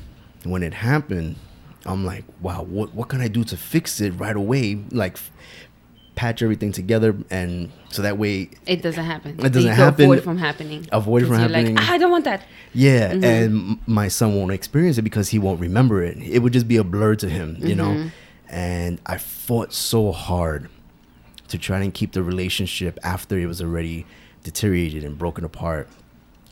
when 0.44 0.62
it 0.64 0.74
happened, 0.74 1.38
I'm 1.86 2.04
like, 2.06 2.26
wow, 2.42 2.62
what 2.64 2.94
what 2.94 3.08
can 3.10 3.22
I 3.22 3.28
do 3.30 3.44
to 3.46 3.58
fix 3.58 4.02
it 4.02 4.12
right 4.12 4.36
away? 4.36 4.66
Like 4.92 5.18
patch 6.16 6.42
everything 6.42 6.72
together 6.72 7.14
and 7.30 7.70
so 7.90 8.02
that 8.02 8.18
way 8.18 8.50
It 8.66 8.82
doesn't 8.82 9.04
happen. 9.04 9.32
It 9.38 9.52
doesn't 9.52 9.72
happen. 9.72 10.06
Avoid 10.06 10.24
from 10.24 10.38
happening. 10.38 10.88
Avoid 10.92 11.24
from 11.24 11.32
you're 11.32 11.40
happening. 11.40 11.76
Like, 11.76 11.84
"Ah, 11.90 11.94
I 11.94 11.98
don't 11.98 12.10
want 12.12 12.24
that. 12.26 12.42
Yeah, 12.74 13.12
Mm-hmm. 13.14 13.24
and 13.26 13.80
my 13.86 14.08
son 14.08 14.34
won't 14.36 14.52
experience 14.52 14.98
it 14.98 15.02
because 15.02 15.28
he 15.30 15.40
won't 15.40 15.60
remember 15.60 16.02
it. 16.04 16.18
It 16.18 16.40
would 16.40 16.54
just 16.54 16.68
be 16.70 16.78
a 16.78 16.84
blur 16.86 17.16
to 17.16 17.28
him, 17.30 17.58
you 17.60 17.76
Mm-hmm. 17.76 17.78
know. 17.78 18.12
And 18.50 19.02
I 19.06 19.18
fought 19.18 19.74
so 19.74 20.12
hard 20.14 20.70
to 21.50 21.58
try 21.58 21.80
and 21.82 21.94
keep 21.94 22.14
the 22.14 22.24
relationship 22.24 22.98
after 23.04 23.38
it 23.38 23.48
was 23.48 23.62
already 23.62 24.06
deteriorated 24.44 25.04
and 25.04 25.18
broken 25.18 25.44
apart 25.44 25.90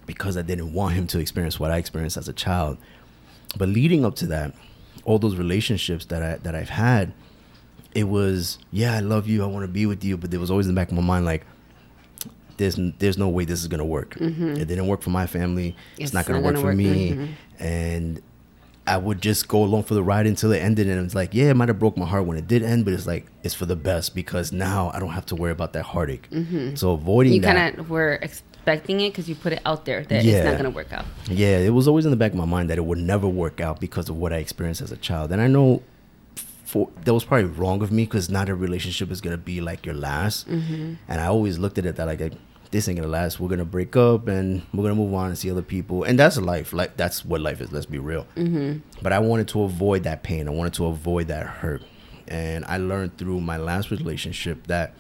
because 0.06 0.38
I 0.38 0.42
didn't 0.42 0.74
want 0.74 0.94
him 0.96 1.08
to 1.08 1.20
experience 1.20 1.60
what 1.60 1.72
I 1.72 1.78
experienced 1.78 2.18
as 2.18 2.28
a 2.28 2.34
child. 2.34 2.78
But 3.58 3.70
leading 3.70 4.04
up 4.06 4.16
to 4.16 4.28
that, 4.28 4.54
all 5.06 5.20
those 5.20 5.36
relationships 5.36 6.06
that 6.06 6.24
I 6.24 6.36
that 6.38 6.56
I've 6.56 6.70
had, 6.70 7.14
it 7.96 8.06
was 8.06 8.58
yeah, 8.72 8.94
I 8.96 9.00
love 9.00 9.28
you, 9.28 9.44
I 9.44 9.48
want 9.48 9.64
to 9.64 9.68
be 9.72 9.86
with 9.86 10.04
you, 10.04 10.18
but 10.18 10.32
there 10.32 10.40
was 10.40 10.50
always 10.52 10.68
in 10.68 10.74
the 10.74 10.80
back 10.80 10.90
of 10.90 10.96
my 10.96 11.02
mind 11.04 11.26
like 11.26 11.46
there's 12.58 12.80
there's 13.00 13.18
no 13.18 13.30
way 13.30 13.46
this 13.46 13.62
is 13.62 13.68
gonna 13.68 13.86
work. 13.86 14.16
It 14.20 14.68
didn't 14.68 14.88
work 14.88 15.02
for 15.02 15.10
my 15.10 15.26
family. 15.28 15.70
It's, 15.70 15.76
Mm-hmm. 15.76 16.04
It's 16.04 16.14
not 16.14 16.26
gonna 16.26 16.40
not 16.40 16.46
work 16.46 16.54
gonna 16.56 16.62
for 16.62 16.68
work. 16.68 16.78
me. 16.78 17.12
Mhm. 17.12 17.30
And 17.60 18.22
I 18.86 18.98
would 18.98 19.22
just 19.22 19.48
go 19.48 19.64
along 19.64 19.84
for 19.84 19.94
the 19.94 20.04
ride 20.04 20.28
until 20.28 20.52
it 20.52 20.58
ended, 20.60 20.88
and 20.88 21.06
it's 21.06 21.16
like, 21.16 21.34
yeah, 21.34 21.46
it 21.52 21.56
might 21.56 21.70
have 21.70 21.80
broke 21.80 21.96
my 21.98 22.06
heart 22.06 22.26
when 22.26 22.38
it 22.38 22.48
did 22.48 22.64
end, 22.64 22.84
but 22.86 22.94
it's 22.94 23.08
like 23.08 23.26
it's 23.42 23.54
for 23.54 23.66
the 23.66 23.76
best 23.78 24.14
because 24.14 24.52
now 24.52 24.92
I 24.94 25.00
don't 25.00 25.14
have 25.14 25.26
to 25.28 25.36
worry 25.36 25.52
about 25.52 25.74
that 25.74 25.84
heartache. 25.84 26.28
So 26.76 26.92
avoiding 26.92 27.32
Mm-hmm. 27.34 27.36
You 27.36 27.42
kind 27.56 27.80
of 27.80 27.90
were 27.90 28.20
expecting 28.64 29.02
it 29.02 29.10
because 29.10 29.28
you 29.28 29.36
put 29.36 29.52
it 29.52 29.62
out 29.66 29.84
there 29.84 30.04
that 30.04 30.24
it's 30.26 30.46
not 30.46 30.54
going 30.54 30.64
to 30.64 30.70
work 30.70 30.94
out. 30.94 31.06
yeah, 31.28 31.58
it 31.58 31.72
was 31.72 31.88
always 31.88 32.06
in 32.06 32.12
the 32.12 32.18
back 32.18 32.32
of 32.32 32.38
my 32.38 32.46
mind 32.46 32.70
that 32.70 32.78
it 32.78 32.86
would 32.86 32.98
never 32.98 33.28
work 33.28 33.60
out 33.60 33.80
because 33.80 34.08
of 34.08 34.18
what 34.18 34.32
I 34.32 34.38
experienced 34.38 34.82
as 34.82 34.92
a 34.92 34.98
child. 34.98 35.32
And 35.32 35.42
I 35.42 35.48
know 35.48 35.84
for 36.64 36.90
that 37.04 37.14
was 37.14 37.26
probably 37.26 37.46
wrong 37.46 37.82
of 37.82 37.92
me 37.92 38.06
because 38.06 38.30
not 38.30 38.48
a 38.48 38.56
relationship 38.56 39.12
is 39.12 39.20
gonna 39.20 39.38
be 39.38 39.60
like 39.60 39.86
your 39.86 39.96
last. 39.96 40.48
Mm-hmm. 40.48 40.94
And 41.08 41.22
I 41.22 41.26
always 41.26 41.60
looked 41.60 41.78
at 41.78 41.86
it 41.86 41.98
that 41.98 42.06
like, 42.08 42.22
like, 42.22 42.34
this 42.72 42.88
ain't 42.88 42.98
gonna 42.98 43.12
last. 43.12 43.40
We're 43.40 43.50
gonna 43.50 43.66
break 43.66 43.96
up 43.98 44.28
and 44.28 44.64
we're 44.74 44.84
gonna 44.84 44.96
move 44.96 45.14
on 45.14 45.28
and 45.28 45.38
see 45.38 45.52
other 45.52 45.62
people. 45.62 46.04
And 46.04 46.18
that's 46.18 46.38
life. 46.38 46.72
Like 46.72 46.96
that's 46.96 47.26
what 47.26 47.42
life 47.42 47.60
is. 47.60 47.72
Let's 47.72 47.86
be 47.86 48.00
real. 48.00 48.26
Mm-hmm. 48.38 48.80
But 49.02 49.12
I 49.12 49.20
wanted 49.20 49.50
to 49.50 49.64
avoid 49.64 50.04
that 50.04 50.24
pain. 50.24 50.48
I 50.48 50.52
wanted 50.52 50.74
to 50.76 50.86
avoid 50.86 51.28
that 51.28 51.46
hurt. 51.46 51.84
And 52.30 52.64
I 52.66 52.78
learned 52.78 53.18
through 53.18 53.42
my 53.42 53.58
last 53.58 53.92
relationship 53.92 54.68
that 54.68 54.96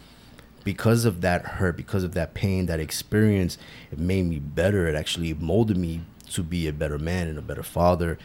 because 0.64 1.06
of 1.06 1.22
that 1.22 1.44
hurt, 1.44 1.76
because 1.78 2.04
of 2.04 2.14
that 2.14 2.34
pain, 2.34 2.66
that 2.68 2.80
experience, 2.80 3.58
it 3.92 4.00
made 4.00 4.26
me 4.26 4.40
better. 4.40 4.88
It 4.88 4.96
actually 4.96 5.34
molded 5.34 5.78
me 5.78 6.02
to 6.32 6.44
be 6.44 6.68
a 6.68 6.74
better 6.74 6.98
man 6.98 7.28
and 7.28 7.38
a 7.38 7.42
better 7.42 7.64
father. 7.64 8.18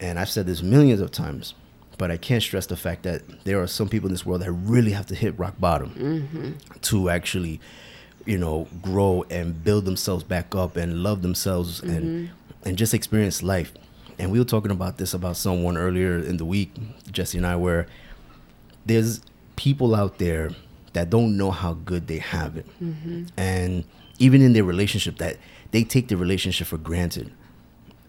And 0.00 0.18
I've 0.18 0.30
said 0.30 0.46
this 0.46 0.62
millions 0.62 1.00
of 1.00 1.10
times, 1.10 1.54
but 1.98 2.10
I 2.10 2.16
can't 2.16 2.42
stress 2.42 2.66
the 2.66 2.76
fact 2.76 3.02
that 3.04 3.44
there 3.44 3.60
are 3.60 3.66
some 3.66 3.88
people 3.88 4.08
in 4.08 4.12
this 4.12 4.26
world 4.26 4.42
that 4.42 4.52
really 4.52 4.92
have 4.92 5.06
to 5.06 5.14
hit 5.14 5.38
rock 5.38 5.54
bottom 5.58 5.90
mm-hmm. 5.90 6.78
to 6.80 7.10
actually, 7.10 7.60
you 8.24 8.38
know, 8.38 8.66
grow 8.82 9.24
and 9.30 9.62
build 9.62 9.84
themselves 9.84 10.24
back 10.24 10.54
up 10.54 10.76
and 10.76 11.02
love 11.02 11.22
themselves 11.22 11.80
and 11.80 12.28
mm-hmm. 12.30 12.68
and 12.68 12.78
just 12.78 12.94
experience 12.94 13.42
life. 13.42 13.72
And 14.18 14.30
we 14.30 14.38
were 14.38 14.44
talking 14.44 14.70
about 14.70 14.98
this 14.98 15.14
about 15.14 15.36
someone 15.36 15.76
earlier 15.76 16.18
in 16.18 16.36
the 16.36 16.44
week, 16.44 16.72
Jesse 17.10 17.38
and 17.38 17.46
I, 17.46 17.56
where 17.56 17.86
there's 18.84 19.22
people 19.56 19.94
out 19.94 20.18
there 20.18 20.50
that 20.92 21.10
don't 21.10 21.36
know 21.36 21.50
how 21.50 21.74
good 21.74 22.06
they 22.06 22.18
have 22.18 22.56
it. 22.56 22.66
And 23.36 23.84
even 24.18 24.42
in 24.42 24.52
their 24.52 24.64
relationship 24.64 25.18
that 25.18 25.36
they 25.70 25.84
take 25.84 26.08
the 26.08 26.16
relationship 26.16 26.66
for 26.66 26.78
granted. 26.78 27.32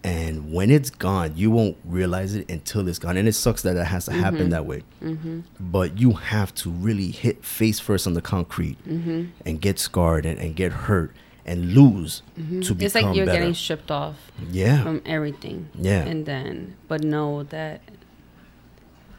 And 0.04 0.52
when 0.52 0.72
it's 0.72 0.90
gone 0.90 1.34
you 1.36 1.52
won't 1.52 1.78
realize 1.86 2.34
it 2.34 2.50
until 2.50 2.88
it's 2.88 2.98
gone. 2.98 3.18
And 3.18 3.28
it 3.28 3.34
sucks 3.34 3.62
that 3.62 3.78
it 3.78 3.86
has 3.86 4.06
to 4.06 4.12
happen 4.14 4.40
mm-hmm. 4.40 4.50
that 4.50 4.66
way. 4.66 4.84
Mm-hmm. 5.02 5.42
But 5.60 6.00
you 6.00 6.14
have 6.14 6.56
to 6.56 6.72
really 6.72 7.12
hit 7.12 7.46
face 7.46 7.80
first 7.80 8.08
on 8.08 8.14
the 8.16 8.22
concrete 8.22 8.84
mm-hmm. 8.88 9.26
and 9.46 9.62
get 9.62 9.78
scarred 9.78 10.26
and, 10.26 10.40
and 10.40 10.56
get 10.56 10.72
hurt 10.72 11.14
and 11.46 11.74
lose 11.74 12.22
to 12.36 12.42
become 12.42 12.82
It's 12.82 12.96
like 12.96 13.16
you're 13.16 13.26
better. 13.26 13.40
getting 13.40 13.54
stripped 13.54 13.92
off 13.92 14.16
yeah. 14.50 14.84
from 14.84 15.02
everything. 15.06 15.70
Yeah. 15.76 16.04
And 16.04 16.26
then, 16.26 16.76
but 16.88 17.04
know 17.04 17.44
that, 17.44 17.82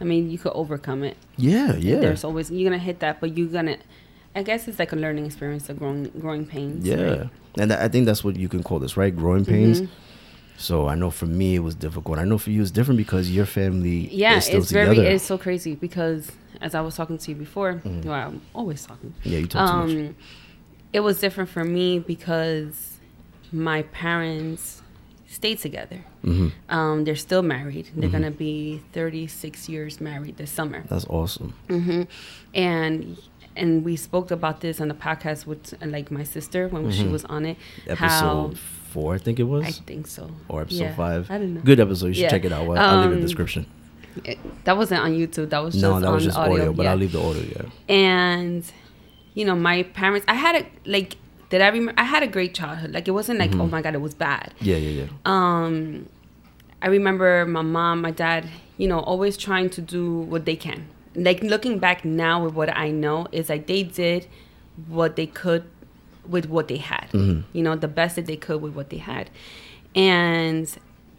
I 0.03 0.05
mean, 0.05 0.31
you 0.33 0.39
could 0.39 0.53
overcome 0.63 1.01
it. 1.11 1.17
yeah 1.37 1.75
yeah 1.77 2.01
There's 2.05 2.25
always, 2.25 2.51
you're 2.51 2.69
going 2.69 2.79
to 2.81 2.85
hit 2.85 2.99
that, 3.01 3.21
but 3.21 3.29
you're 3.37 3.49
going 3.59 3.67
to, 3.73 3.79
I 4.35 4.43
guess 4.43 4.67
it's 4.69 4.79
like 4.79 4.93
a 4.93 4.97
learning 4.97 5.25
experience, 5.27 5.69
a 5.71 5.75
growing, 5.75 6.05
growing 6.25 6.45
pains. 6.45 6.85
Yeah, 6.85 7.03
right? 7.03 7.31
and 7.59 7.73
I 7.73 7.89
think 7.89 8.07
that's 8.07 8.23
what 8.25 8.35
you 8.37 8.49
can 8.49 8.63
call 8.63 8.79
this, 8.81 8.97
right? 8.97 9.15
Growing 9.15 9.45
pains. 9.45 9.81
Mm-hmm. 9.83 9.93
So 10.57 10.87
I 10.89 10.95
know 10.95 11.11
for 11.11 11.27
me 11.27 11.55
it 11.57 11.61
was 11.61 11.75
difficult. 11.75 12.19
I 12.19 12.25
know 12.25 12.39
for 12.39 12.51
you 12.51 12.61
it's 12.63 12.71
different 12.71 12.99
because 12.99 13.31
your 13.31 13.47
family 13.47 14.09
Yeah, 14.13 14.37
is 14.39 14.45
still 14.47 14.59
it's 14.61 14.69
together. 14.69 14.95
very, 14.95 15.07
it's 15.15 15.25
so 15.25 15.39
crazy 15.39 15.75
because 15.77 16.31
as 16.61 16.75
I 16.75 16.81
was 16.83 16.95
talking 16.97 17.19
to 17.19 17.31
you 17.31 17.37
before, 17.37 17.75
Mm-hmm. 17.75 18.09
well, 18.09 18.29
I'm 18.29 18.41
always 18.55 18.85
talking. 18.85 19.15
yeah, 19.25 19.39
you 19.39 19.47
talk 19.47 19.69
too 19.71 19.77
much. 19.77 20.09
Um, 20.11 20.17
it 20.93 21.01
was 21.01 21.19
different 21.21 21.49
for 21.51 21.65
me 21.65 21.99
because 22.01 22.99
my 23.53 23.83
parents 23.83 24.82
stayed 25.33 25.59
together. 25.59 26.01
hmm 26.23 26.49
Um, 26.69 27.05
they're 27.05 27.17
still 27.29 27.43
married. 27.43 27.87
They're 27.97 28.09
Mm-hmm. 28.11 28.13
gonna 28.25 28.31
be 28.49 28.81
36 28.93 29.69
years 29.69 30.01
married 30.01 30.37
this 30.37 30.51
summer. 30.59 30.85
That's 30.89 31.07
awesome. 31.09 31.51
hmm 31.69 32.03
And 32.55 33.17
and 33.57 33.85
we 33.85 33.97
spoke 33.97 34.31
about 34.31 34.61
this 34.61 34.81
on 34.81 34.89
the 34.89 34.95
podcast 34.95 35.47
with 35.47 35.75
like 35.85 36.11
my 36.11 36.25
sister 36.25 36.69
when 36.69 36.91
she 36.91 37.07
was 37.17 37.25
on 37.27 37.45
it. 37.45 37.57
Mm-hmm. 37.87 37.93
Episode 38.05 38.59
four, 38.93 39.15
I 39.15 39.19
think 39.19 39.39
it 39.41 39.45
was, 39.55 39.65
I 39.67 39.73
think 39.73 40.07
so. 40.07 40.31
or 40.49 40.63
episode 40.63 40.85
Yeah, 40.85 40.95
five. 40.95 41.31
I 41.31 41.39
don't 41.39 41.55
know. 41.55 41.61
Good 41.71 41.81
episode. 41.81 42.09
You 42.09 42.15
should 42.15 42.23
Yeah. 42.23 42.31
check 42.37 42.45
it 42.45 42.53
out. 42.53 42.65
I'll, 42.69 42.79
I'll 42.79 43.01
leave 43.03 43.11
it 43.11 43.15
in 43.15 43.21
the 43.21 43.25
Um, 43.25 43.29
description. 43.31 43.67
It- 44.25 44.39
that 44.65 44.77
wasn't 44.77 45.01
on 45.01 45.13
YouTube. 45.13 45.49
That 45.51 45.63
was 45.65 45.73
just 45.75 45.83
No, 45.83 45.99
that 46.01 46.11
was 46.13 46.25
just 46.25 46.37
audio. 46.37 46.55
audio, 46.55 46.73
but 46.73 46.83
yeah. 46.85 46.91
I'll 46.93 46.97
leave 47.05 47.13
the 47.13 47.23
audio. 47.29 47.45
Yeah. 47.57 47.95
and 47.95 48.63
you 49.35 49.45
know 49.47 49.57
my 49.57 49.83
parents 50.01 50.25
i 50.29 50.35
had 50.35 50.55
a 50.61 50.67
like 50.85 51.17
did 51.53 51.61
i 51.67 51.69
remember 51.69 51.95
i 52.05 52.07
had 52.15 52.23
a 52.29 52.31
great 52.37 52.53
childhood 52.61 52.91
like 52.97 53.07
it 53.11 53.15
wasn't 53.21 53.39
like 53.43 53.51
Mm-hmm. 53.53 53.61
oh 53.63 53.67
my 53.77 53.81
god 53.85 53.95
it 53.99 54.03
was 54.09 54.15
bad 54.29 54.49
Yeah, 54.69 54.77
yeah, 54.87 54.95
yeah. 55.03 55.09
um 55.33 55.75
i 56.81 56.89
remember 56.99 57.31
my 57.59 57.63
mom 57.77 58.01
my 58.09 58.11
dad 58.25 58.43
you 58.81 58.89
know 58.93 59.01
always 59.13 59.35
trying 59.47 59.69
to 59.77 59.81
do 59.97 60.03
what 60.33 60.43
they 60.49 60.57
can 60.67 60.81
like 61.29 61.41
looking 61.53 61.79
back 61.87 61.99
now 62.05 62.35
with 62.45 62.55
what 62.61 62.71
i 62.85 62.89
know 62.91 63.19
is 63.39 63.49
like 63.53 63.65
they 63.73 63.83
did 64.03 64.27
what 64.99 65.11
they 65.19 65.27
could 65.43 65.65
with 66.35 66.47
what 66.55 66.67
they 66.73 66.79
had 66.93 67.07
Mm-hmm. 67.13 67.41
you 67.57 67.63
know 67.67 67.75
the 67.87 67.93
best 68.01 68.13
that 68.17 68.27
they 68.31 68.37
could 68.47 68.61
with 68.65 68.75
what 68.79 68.89
they 68.93 69.03
had 69.13 69.27
and 69.95 70.65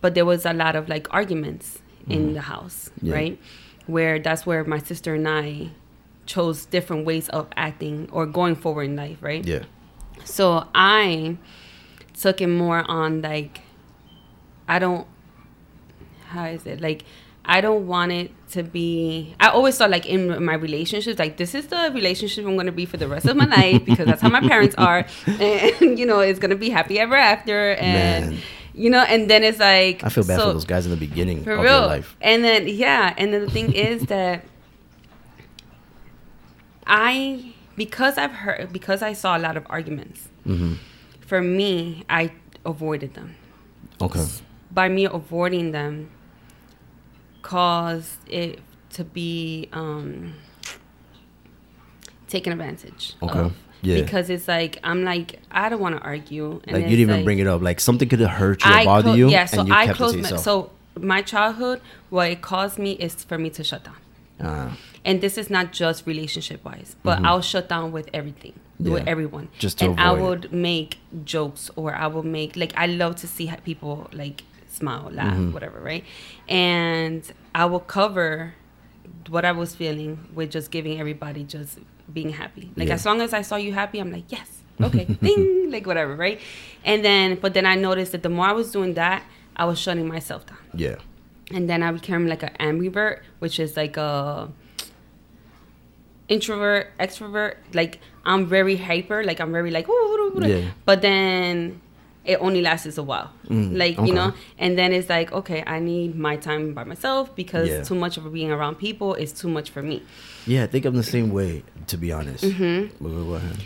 but 0.01 0.15
there 0.15 0.25
was 0.25 0.45
a 0.45 0.53
lot 0.53 0.75
of 0.75 0.89
like 0.89 1.07
arguments 1.13 1.79
in 2.09 2.33
the 2.33 2.41
house 2.41 2.89
Mm-hmm. 2.97 3.07
Yeah. 3.07 3.13
right 3.19 3.39
where 3.85 4.15
that's 4.19 4.45
where 4.45 4.63
my 4.63 4.79
sister 4.79 5.11
and 5.15 5.27
i 5.27 5.69
chose 6.25 6.65
different 6.65 7.05
ways 7.05 7.27
of 7.29 7.47
acting 7.67 8.07
or 8.11 8.25
going 8.25 8.55
forward 8.55 8.83
in 8.83 8.95
life 8.95 9.17
right 9.21 9.45
Yeah. 9.45 9.63
So 10.23 10.67
I 10.73 11.37
took 12.19 12.41
it 12.41 12.47
more 12.47 12.89
on 12.89 13.21
like 13.21 13.61
I 14.67 14.79
don't 14.79 15.07
how 16.27 16.45
is 16.45 16.65
it 16.65 16.81
like 16.81 17.03
I 17.45 17.59
don't 17.59 17.87
want 17.87 18.11
it 18.13 18.31
to 18.51 18.63
be 18.63 19.35
I 19.39 19.49
always 19.49 19.77
thought 19.77 19.89
like 19.89 20.05
in 20.05 20.43
my 20.43 20.53
relationships 20.53 21.19
like 21.19 21.37
this 21.37 21.53
is 21.53 21.67
the 21.67 21.91
relationship 21.93 22.45
I'm 22.45 22.53
going 22.53 22.67
to 22.67 22.71
be 22.71 22.85
for 22.85 22.97
the 22.97 23.07
rest 23.07 23.25
of 23.25 23.35
my 23.35 23.45
life 23.45 23.83
because 23.83 24.05
that's 24.05 24.21
how 24.21 24.29
my 24.29 24.39
parents 24.41 24.75
are 24.77 25.05
and 25.27 25.99
you 25.99 26.05
know 26.05 26.19
it's 26.21 26.39
going 26.39 26.51
to 26.51 26.55
be 26.55 26.69
happy 26.69 26.99
ever 26.99 27.15
after 27.15 27.73
and 27.73 28.31
Man. 28.31 28.39
you 28.73 28.89
know 28.89 29.01
and 29.01 29.29
then 29.29 29.43
it's 29.43 29.59
like 29.59 30.03
I 30.03 30.09
feel 30.09 30.23
bad 30.23 30.39
so- 30.39 30.47
for 30.47 30.53
those 30.53 30.65
guys 30.65 30.85
in 30.85 30.91
the 30.91 30.97
beginning 30.97 31.43
for 31.43 31.53
of 31.53 31.61
real. 31.61 31.79
their 31.81 31.87
life. 31.87 32.15
And 32.21 32.43
then 32.43 32.67
yeah, 32.67 33.13
and 33.17 33.33
then 33.33 33.41
the 33.41 33.51
thing 33.51 33.73
is 33.73 34.03
that 34.03 34.45
I 36.87 37.52
because 37.75 38.17
I've 38.17 38.31
heard 38.31 38.71
because 38.73 39.01
I 39.01 39.13
saw 39.13 39.37
a 39.37 39.39
lot 39.39 39.57
of 39.57 39.65
arguments. 39.69 40.27
hmm 40.43 40.73
For 41.21 41.41
me, 41.41 42.03
I 42.09 42.31
avoided 42.65 43.13
them. 43.15 43.35
Okay. 44.01 44.25
By 44.71 44.89
me 44.89 45.05
avoiding 45.05 45.71
them, 45.71 46.09
caused 47.41 48.17
it 48.29 48.59
to 48.91 49.03
be 49.03 49.69
um, 49.73 50.33
taken 52.27 52.53
advantage. 52.53 53.13
Okay. 53.21 53.39
Of. 53.39 53.53
Yeah. 53.81 54.01
Because 54.01 54.29
it's 54.29 54.47
like 54.47 54.79
I'm 54.83 55.03
like 55.03 55.41
I 55.51 55.67
don't 55.69 55.81
want 55.81 55.97
to 55.97 56.01
argue. 56.01 56.61
And 56.65 56.73
Like 56.77 56.83
you 56.83 56.89
didn't 56.91 56.99
even 57.01 57.15
like- 57.17 57.25
bring 57.25 57.39
it 57.39 57.47
up. 57.47 57.61
Like 57.61 57.79
something 57.81 58.07
could 58.07 58.19
have 58.21 58.29
hurt 58.29 58.63
you 58.63 58.71
or 58.71 58.73
I 58.73 58.85
bother 58.85 59.03
clo- 59.09 59.13
you. 59.15 59.29
Yeah, 59.29 59.45
so 59.45 59.59
and 59.59 59.67
you 59.69 59.75
I 59.75 59.87
closed 59.93 60.19
my 60.19 60.29
so 60.37 60.71
my 60.99 61.21
childhood. 61.21 61.81
What 62.09 62.31
it 62.31 62.41
caused 62.41 62.79
me 62.79 62.91
is 62.93 63.15
for 63.15 63.37
me 63.37 63.49
to 63.51 63.63
shut 63.63 63.83
down, 63.83 63.95
Ah, 64.39 64.77
and 65.05 65.19
this 65.21 65.37
is 65.37 65.49
not 65.49 65.71
just 65.73 66.05
relationship 66.07 66.63
wise, 66.63 66.95
but 67.03 67.19
I'll 67.23 67.41
shut 67.41 67.67
down 67.69 67.91
with 67.91 68.09
everything, 68.13 68.53
with 68.79 68.93
Mm-hmm. 68.93 69.07
Everyone, 69.07 69.49
Just 69.59 69.81
and 69.81 69.99
I 69.99 70.13
it. 70.15 70.21
would 70.21 70.53
make 70.53 70.97
jokes 71.25 71.69
or 71.75 71.93
I 71.93 72.07
would 72.07 72.25
make 72.25 72.55
like 72.55 72.73
I 72.77 72.85
love 72.87 73.15
to 73.17 73.27
see 73.27 73.51
people 73.63 74.09
like 74.13 74.43
smile, 74.69 75.09
laugh, 75.11 75.33
Mm-hmm. 75.33 75.51
whatever, 75.53 75.79
right? 75.79 76.03
And 76.47 77.21
I 77.53 77.65
will 77.65 77.79
cover 77.79 78.53
what 79.29 79.45
I 79.45 79.51
was 79.51 79.75
feeling 79.75 80.27
with 80.33 80.51
just 80.51 80.71
giving 80.71 80.99
everybody 80.99 81.43
just 81.43 81.79
being 82.11 82.31
happy. 82.31 82.71
Like 82.75 82.87
Yeah. 82.87 82.95
as 82.95 83.05
long 83.05 83.21
as 83.21 83.33
I 83.33 83.41
saw 83.41 83.55
you 83.55 83.73
happy, 83.73 83.99
I'm 83.99 84.11
like, 84.11 84.25
yes, 84.29 84.61
okay, 84.81 85.05
ding, 85.05 85.69
like 85.71 85.85
whatever, 85.85 86.15
right? 86.15 86.39
And 86.83 87.03
then, 87.05 87.35
but 87.39 87.53
then 87.53 87.65
I 87.65 87.75
noticed 87.75 88.11
that 88.13 88.23
the 88.23 88.29
more 88.29 88.47
I 88.47 88.53
was 88.53 88.71
doing 88.71 88.93
that, 88.95 89.23
I 89.55 89.65
was 89.65 89.77
shutting 89.79 90.07
myself 90.07 90.45
down. 90.45 90.57
yeah. 90.73 90.95
And 91.51 91.69
then 91.69 91.83
I 91.83 91.91
became 91.91 92.25
like 92.27 92.41
an 92.41 92.55
ambivert, 92.59 93.19
which 93.39 93.59
is 93.59 93.77
like 93.77 93.97
a 93.97 94.49
introvert, 96.33 96.83
extrovert. 96.99 97.53
Like 97.73 97.93
I'm 98.25 98.45
very 98.47 98.75
hyper, 98.89 99.23
like 99.29 99.39
I'm 99.43 99.51
very 99.51 99.71
like. 99.71 99.87
Yeah. 99.87 100.71
but 100.85 101.01
then 101.01 101.79
it 102.25 102.37
only 102.47 102.61
lasts 102.61 102.97
a 102.97 103.03
while. 103.03 103.29
Mm, 103.49 103.77
like 103.77 103.97
okay. 103.99 104.07
you 104.07 104.13
know, 104.13 104.33
and 104.57 104.77
then 104.79 104.93
it's 104.93 105.09
like, 105.09 105.31
okay, 105.39 105.63
I 105.75 105.79
need 105.79 106.09
my 106.27 106.35
time 106.37 106.73
by 106.73 106.83
myself 106.93 107.35
because 107.35 107.69
Yeah. 107.69 107.83
too 107.83 107.95
much 107.95 108.17
of 108.17 108.23
being 108.33 108.51
around 108.51 108.75
people 108.87 109.13
is 109.23 109.31
too 109.41 109.49
much 109.49 109.69
for 109.69 109.81
me. 109.81 109.97
Yeah, 110.47 110.63
I 110.63 110.67
think 110.67 110.85
I'm 110.85 110.95
the 110.95 111.03
same 111.17 111.29
way, 111.39 111.63
to 111.87 111.97
be 111.97 112.09
honest. 112.11 112.43
Mm-hmm. 112.43 113.03
Go- 113.03 113.23
go 113.31 113.33
ahead. 113.35 113.59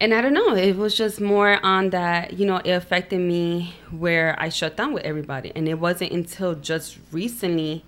And 0.00 0.12
I 0.14 0.20
don't 0.20 0.34
know, 0.34 0.54
it 0.56 0.76
was 0.76 0.96
just 0.96 1.20
more 1.20 1.64
on 1.64 1.90
that, 1.90 2.32
you 2.38 2.44
know, 2.44 2.56
it 2.64 2.72
affected 2.72 3.20
me 3.20 3.74
where 4.04 4.34
I 4.36 4.48
shut 4.48 4.76
down 4.76 4.92
with 4.94 5.04
everybody. 5.04 5.52
And 5.54 5.68
it 5.68 5.78
wasn't 5.78 6.10
until 6.10 6.56
just 6.56 6.98
recently, 7.12 7.84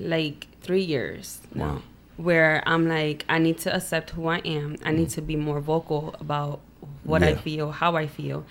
like 0.00 0.48
three 0.60 0.82
years 0.82 1.40
now, 1.54 1.74
Wow. 1.74 1.82
Where 2.16 2.62
I'm 2.66 2.88
like, 2.88 3.24
I 3.28 3.38
need 3.38 3.58
to 3.58 3.74
accept 3.74 4.10
who 4.10 4.26
I 4.28 4.38
am. 4.38 4.76
I 4.84 4.90
need 4.92 5.10
to 5.10 5.20
be 5.22 5.36
more 5.36 5.60
vocal 5.60 6.14
about 6.20 6.60
what 7.04 7.22
I 7.22 7.34
feel, 7.34 7.72
how 7.72 7.96
I 7.96 8.06
feel. 8.06 8.44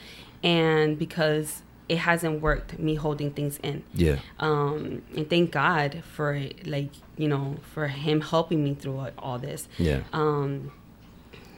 And 0.43 0.97
because 0.99 1.61
it 1.89 1.99
hasn't 1.99 2.41
worked, 2.41 2.79
me 2.79 2.95
holding 2.95 3.31
things 3.31 3.59
in 3.61 3.83
Yeah. 3.93 4.17
um 4.39 5.03
and 5.15 5.29
thank 5.29 5.51
god 5.51 6.01
for 6.15 6.41
like 6.65 6.89
you 7.15 7.27
know 7.27 7.57
for 7.73 7.87
him 7.87 8.21
helping 8.21 8.63
me 8.63 8.73
through 8.73 8.97
all- 8.97 9.11
all 9.19 9.37
this 9.37 9.67
Yeah. 9.77 10.01
um 10.11 10.71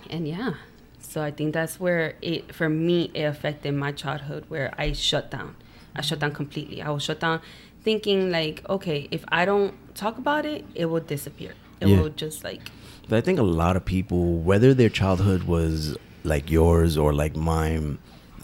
and 0.09 0.27
yeah 0.27 0.55
so 0.99 1.21
i 1.23 1.31
think 1.31 1.53
that's 1.53 1.79
where 1.79 2.15
it 2.21 2.53
for 2.53 2.67
me 2.67 3.09
it 3.13 3.23
affected 3.23 3.73
my 3.73 3.93
childhood 3.93 4.43
where 4.49 4.73
i 4.77 4.91
shut 4.91 5.31
down 5.31 5.55
i 5.95 6.01
shut 6.01 6.19
down 6.19 6.33
completely 6.33 6.81
i 6.81 6.89
was 6.89 7.03
shut 7.03 7.21
down 7.21 7.39
thinking 7.83 8.29
like, 8.29 8.65
okay, 8.69 9.07
if 9.11 9.23
I 9.29 9.45
don't 9.45 9.73
talk 9.95 10.17
about 10.17 10.45
it, 10.45 10.65
it 10.75 10.87
will 10.87 10.99
disappear. 10.99 11.53
It 11.79 11.87
Yeah. 11.87 12.01
will 12.01 12.09
just 12.09 12.43
like 12.43 12.71
But 13.09 13.17
I 13.17 13.21
think 13.21 13.39
a 13.39 13.43
lot 13.43 13.77
of 13.77 13.85
people, 13.85 14.37
whether 14.39 14.73
their 14.73 14.89
childhood 14.89 15.43
was 15.43 15.95
like 16.25 16.51
yours 16.51 16.97
or 16.97 17.13
like 17.13 17.35
mine, 17.37 17.99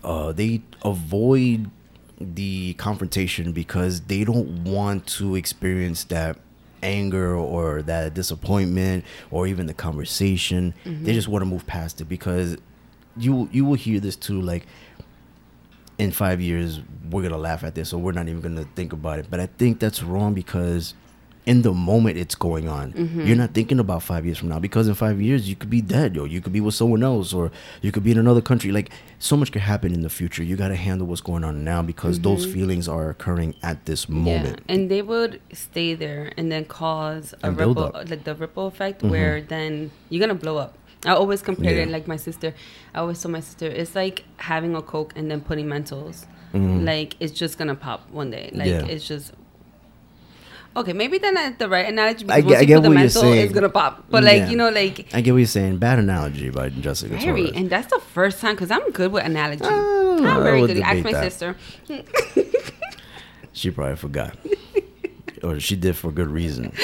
uh, 0.05 0.31
they 0.31 0.61
avoid 0.85 1.69
the 2.19 2.73
confrontation 2.75 3.51
because 3.51 4.01
they 4.01 4.23
don't 4.23 4.63
want 4.63 5.05
to 5.07 5.35
experience 5.35 6.05
that 6.05 6.37
anger 6.81 7.35
or 7.35 7.81
that 7.81 8.13
disappointment 8.13 9.03
or 9.31 9.47
even 9.47 9.65
the 9.67 9.73
conversation. 9.73 10.73
They 10.85 11.11
just 11.13 11.27
want 11.27 11.41
to 11.41 11.45
move 11.45 11.65
past 11.67 11.99
it 11.99 12.05
because 12.05 12.55
you 13.17 13.49
you 13.51 13.65
will 13.65 13.75
hear 13.75 13.99
this 13.99 14.15
too 14.15 14.41
like 14.41 14.65
in 15.99 16.11
five 16.11 16.41
years 16.41 16.81
we're 17.11 17.21
gonna 17.21 17.37
laugh 17.37 17.63
at 17.63 17.75
this 17.75 17.93
or 17.93 18.01
we're 18.01 18.11
not 18.11 18.27
even 18.27 18.41
gonna 18.41 18.65
think 18.75 18.91
about 18.91 19.19
it 19.19 19.27
but 19.29 19.39
i 19.39 19.45
think 19.45 19.79
that's 19.79 20.01
wrong 20.01 20.33
because 20.33 20.95
in 21.45 21.62
the 21.62 21.73
moment 21.73 22.17
it's 22.17 22.35
going 22.35 22.67
on 22.69 22.93
mm-hmm. 22.93 23.21
you're 23.21 23.35
not 23.35 23.53
thinking 23.53 23.79
about 23.79 24.01
five 24.01 24.25
years 24.25 24.38
from 24.38 24.50
now 24.50 24.59
because 24.59 24.88
in 24.88 24.93
five 24.95 25.21
years 25.21 25.50
you 25.50 25.55
could 25.55 25.69
be 25.69 25.81
dead 25.81 26.17
or 26.17 26.25
you 26.27 26.39
could 26.41 26.53
be 26.53 26.62
with 26.62 26.73
someone 26.73 27.03
else 27.03 27.33
or 27.33 27.51
you 27.81 27.91
could 27.91 28.03
be 28.03 28.12
in 28.12 28.17
another 28.17 28.41
country 28.41 28.71
like 28.71 28.89
so 29.19 29.35
much 29.35 29.51
could 29.51 29.62
happen 29.62 29.93
in 29.93 30.01
the 30.01 30.09
future 30.09 30.43
you 30.43 30.55
got 30.55 30.69
to 30.69 30.75
handle 30.75 31.05
what's 31.07 31.21
going 31.21 31.43
on 31.43 31.63
now 31.63 31.81
because 31.81 32.15
mm-hmm. 32.17 32.23
those 32.35 32.45
feelings 32.45 32.88
are 32.88 33.09
occurring 33.09 33.55
at 33.62 33.85
this 33.85 34.07
moment 34.07 34.59
Yeah, 34.65 34.73
and 34.73 34.89
they 34.91 35.01
would 35.01 35.41
stay 35.51 35.93
there 35.95 36.31
and 36.38 36.51
then 36.51 36.65
cause 36.65 37.33
a 37.43 37.47
And 37.47 37.57
ripple, 37.57 37.91
like 37.93 38.23
the 38.23 38.35
ripple 38.35 38.67
effect, 38.67 39.00
mm-hmm. 39.00 39.09
where 39.09 39.41
then 39.41 39.91
you're 40.09 40.19
gonna 40.21 40.35
blow 40.35 40.57
up. 40.57 40.77
I 41.05 41.12
always 41.12 41.41
compare 41.41 41.75
Yeah. 41.75 41.83
it 41.83 41.89
like 41.89 42.07
my 42.07 42.15
sister. 42.15 42.53
I 42.93 43.00
always 43.00 43.21
told 43.21 43.33
my 43.33 43.41
sister 43.41 43.67
it's 43.67 43.95
like 43.95 44.23
having 44.38 44.75
a 44.75 44.81
coke 44.81 45.13
and 45.17 45.29
then 45.29 45.41
putting 45.41 45.67
Mentos. 45.67 46.25
Mhm. 46.53 46.85
Like 46.85 47.15
it's 47.19 47.33
just 47.33 47.57
gonna 47.57 47.75
pop 47.75 48.09
one 48.12 48.29
day. 48.31 48.50
Like 48.53 48.67
Yeah. 48.67 48.85
it's 48.85 49.07
just. 49.07 49.33
Okay, 50.75 50.94
maybe 50.94 51.18
then 51.20 51.36
not 51.36 51.60
the 51.60 51.70
right 51.70 51.88
analogy 51.88 52.25
I 52.27 52.42
because 52.42 52.44
get- 52.44 52.46
once 52.46 52.58
I 52.58 52.62
you 52.62 52.68
get 52.68 52.75
put 52.77 52.84
the 52.84 52.89
what 52.89 53.00
you're 53.00 53.10
saying. 53.10 53.44
it's 53.46 53.53
gonna 53.53 53.70
pop. 53.70 54.06
But 54.10 54.24
like 54.24 54.38
Yeah. 54.38 54.50
you 54.50 54.58
know, 54.58 54.70
like 54.70 55.08
i 55.13 55.22
get 55.22 55.32
what 55.32 55.38
you're 55.38 55.46
saying 55.46 55.77
bad 55.77 56.00
analogy 56.00 56.50
by 56.50 56.70
jessica 56.70 57.15
very, 57.18 57.44
Torres. 57.46 57.51
and 57.56 57.70
that's 57.70 57.88
the 57.94 58.00
first 58.00 58.42
time 58.42 58.56
because 58.56 58.72
I'm 58.72 58.89
good 58.92 59.12
with 59.12 59.24
analogy. 59.25 59.63
I 59.63 60.18
I'm 60.20 60.44
very 60.44 60.65
good. 60.65 60.80
Ask 60.80 61.03
my 61.03 61.12
that. 61.12 61.24
sister. 61.32 61.56
she 63.51 63.70
probably 63.72 63.96
forgot 63.96 64.36
or 65.44 65.60
she 65.60 65.75
did 65.75 65.96
for 65.96 66.12
good 66.12 66.27
reason 66.27 66.72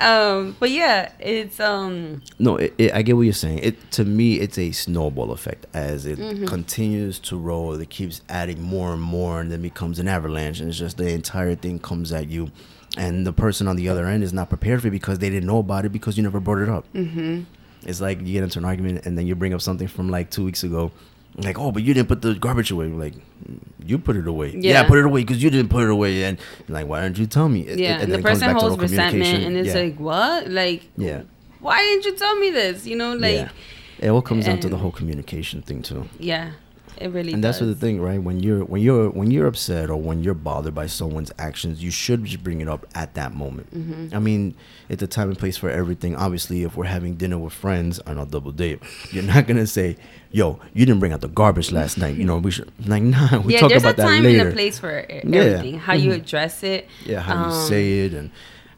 Um, 0.00 0.56
but 0.58 0.70
yeah, 0.70 1.12
it's 1.20 1.60
um. 1.60 2.22
No, 2.38 2.56
it, 2.56 2.72
it, 2.78 2.94
I 2.94 3.02
get 3.02 3.16
what 3.16 3.24
you're 3.24 3.34
saying. 3.34 3.58
It 3.58 3.90
to 3.90 4.04
me, 4.06 4.40
it's 4.40 4.56
a 4.56 4.72
snowball 4.72 5.30
effect 5.30 5.66
as 5.74 6.06
it 6.06 6.18
Mm-hmm. 6.18 6.46
continues 6.46 7.18
to 7.18 7.36
roll. 7.36 7.74
It 7.78 7.90
keeps 7.90 8.22
adding 8.30 8.62
more 8.62 8.94
and 8.94 9.02
more, 9.02 9.42
and 9.42 9.52
then 9.52 9.60
becomes 9.60 9.98
an 9.98 10.08
avalanche, 10.08 10.58
and 10.58 10.70
it's 10.70 10.78
just 10.78 10.96
the 10.96 11.10
entire 11.10 11.54
thing 11.54 11.78
comes 11.80 12.12
at 12.12 12.30
you, 12.30 12.50
and 12.96 13.26
the 13.26 13.32
person 13.32 13.68
on 13.68 13.76
the 13.76 13.88
other 13.88 14.06
end 14.06 14.22
is 14.22 14.32
not 14.32 14.48
prepared 14.48 14.80
for 14.82 14.88
it 14.88 14.92
because 14.92 15.18
they 15.18 15.30
didn't 15.30 15.46
know 15.46 15.58
about 15.58 15.84
it 15.84 15.90
because 15.90 16.16
you 16.16 16.22
never 16.22 16.40
brought 16.40 16.58
it 16.58 16.68
up. 16.68 16.84
Mm-hmm. 16.94 17.42
It's 17.86 18.00
like 18.00 18.20
you 18.20 18.32
get 18.34 18.42
into 18.42 18.58
an 18.58 18.64
argument, 18.64 19.06
and 19.06 19.16
then 19.16 19.26
you 19.26 19.34
bring 19.34 19.54
up 19.54 19.60
something 19.62 19.88
from 19.88 20.10
like 20.10 20.30
two 20.30 20.44
weeks 20.44 20.62
ago. 20.64 20.90
Like, 21.36 21.58
oh, 21.58 21.70
but 21.70 21.82
you 21.84 21.94
didn't 21.94 22.08
put 22.08 22.22
the 22.22 22.34
garbage 22.34 22.72
away. 22.72 22.88
Like, 22.88 23.14
you 23.86 23.98
put 23.98 24.16
it 24.16 24.26
away. 24.26 24.50
Yeah, 24.50 24.72
Yeah. 24.72 24.82
I 24.82 24.86
put 24.88 24.98
it 24.98 25.04
away 25.04 25.20
because 25.22 25.42
you 25.42 25.48
didn't 25.48 25.70
put 25.70 25.84
it 25.84 25.88
away. 25.90 26.24
And 26.24 26.38
like, 26.68 26.86
why 26.88 27.02
didn't 27.02 27.18
you 27.18 27.26
tell 27.26 27.48
me? 27.48 27.64
Yeah, 27.66 28.00
and, 28.00 28.02
then 28.02 28.10
the 28.10 28.18
it 28.18 28.22
comes 28.22 28.40
person 28.40 28.48
back 28.48 28.56
to 28.56 28.66
holds 28.66 28.82
resentment, 28.82 29.10
communication. 29.12 29.46
and 29.46 29.56
it's 29.66 29.74
Yeah. 29.74 29.82
like, 29.82 29.98
what? 30.00 30.48
Like, 30.50 30.88
yeah. 30.96 31.22
why 31.60 31.78
didn't 31.80 32.04
you 32.04 32.16
tell 32.16 32.36
me 32.36 32.50
this? 32.50 32.84
You 32.86 32.96
know, 32.96 33.14
like, 33.14 33.34
yeah. 33.36 33.48
It 34.00 34.08
all 34.08 34.22
comes 34.22 34.46
down 34.46 34.58
to 34.60 34.68
the 34.68 34.76
whole 34.78 34.90
communication 34.90 35.62
thing 35.62 35.82
too. 35.82 36.08
yeah, 36.18 36.50
it 37.00 37.08
really. 37.10 37.32
And 37.32 37.42
that's 37.42 37.58
the 37.60 37.74
thing, 37.74 38.00
right? 38.00 38.22
When 38.22 38.40
you're 38.40 38.64
when 38.64 38.82
you're 38.82 39.10
when 39.10 39.30
you're 39.30 39.46
upset 39.46 39.90
or 39.90 39.96
when 39.96 40.22
you're 40.22 40.34
bothered 40.34 40.74
by 40.74 40.86
someone's 40.86 41.32
actions, 41.38 41.82
you 41.82 41.90
should 41.90 42.24
just 42.24 42.42
bring 42.44 42.60
it 42.60 42.68
up 42.68 42.86
at 42.94 43.14
that 43.14 43.34
moment. 43.34 43.74
Mm-hmm. 43.74 44.14
I 44.14 44.18
mean, 44.18 44.54
it's 44.88 45.02
a 45.02 45.06
time 45.06 45.28
and 45.30 45.38
place 45.38 45.56
for 45.56 45.70
everything. 45.70 46.14
Obviously, 46.16 46.62
if 46.62 46.76
we're 46.76 46.84
having 46.86 47.16
dinner 47.16 47.38
with 47.38 47.52
friends 47.52 47.98
on 48.00 48.18
a 48.18 48.26
double 48.26 48.52
date, 48.52 48.80
you're 49.10 49.22
not 49.24 49.46
gonna 49.46 49.66
say, 49.66 49.96
"Yo, 50.30 50.60
you 50.74 50.84
didn't 50.86 51.00
bring 51.00 51.12
out 51.12 51.20
the 51.22 51.28
garbage 51.28 51.72
last 51.72 51.98
night." 51.98 52.16
You 52.16 52.24
know, 52.24 52.38
we 52.38 52.50
should 52.50 52.70
like, 52.86 53.02
nah, 53.02 53.38
we 53.40 53.54
yeah, 53.54 53.60
talk 53.60 53.72
about 53.72 53.96
that 53.96 54.06
later. 54.06 54.22
there's 54.22 54.36
a 54.36 54.38
time 54.38 54.40
and 54.40 54.48
a 54.48 54.52
place 54.52 54.78
for 54.78 55.00
e- 55.00 55.20
Yeah. 55.24 55.40
everything. 55.40 55.78
How 55.78 55.94
you 55.94 56.10
Mhm. 56.10 56.16
address 56.22 56.62
it. 56.62 56.86
Yeah, 57.04 57.20
how 57.20 57.34
you 57.46 57.52
um, 57.54 57.66
say 57.68 58.00
it 58.00 58.12
and 58.14 58.30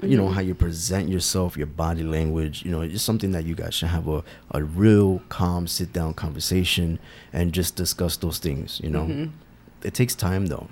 you 0.02 0.16
know 0.16 0.28
mhm. 0.28 0.34
how 0.34 0.40
you 0.40 0.54
present 0.54 1.08
yourself, 1.08 1.56
your 1.56 1.66
body 1.68 2.02
language. 2.02 2.64
You 2.64 2.70
know, 2.72 2.80
it's 2.82 3.02
something 3.02 3.32
that 3.32 3.44
you 3.44 3.54
guys 3.54 3.74
should 3.74 3.88
have 3.88 4.08
a, 4.08 4.22
a 4.50 4.62
real 4.62 5.22
calm 5.28 5.66
sit 5.66 5.92
down 5.92 6.14
conversation 6.14 6.98
and 7.32 7.52
just 7.52 7.76
discuss 7.76 8.16
those 8.16 8.38
things. 8.38 8.80
You 8.82 8.90
know, 8.90 9.04
Mhm. 9.06 9.30
it 9.82 9.94
takes 9.94 10.14
time 10.14 10.46
though. 10.46 10.68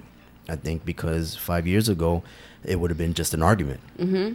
I 0.49 0.57
think 0.57 0.85
because 0.85 1.37
five 1.37 1.66
years 1.66 1.88
ago, 1.88 2.23
it 2.64 2.81
would 2.81 2.90
have 2.90 2.99
been 2.99 3.14
just 3.14 3.33
an 3.35 3.43
argument, 3.43 3.81
Mm-hmm. 3.99 4.35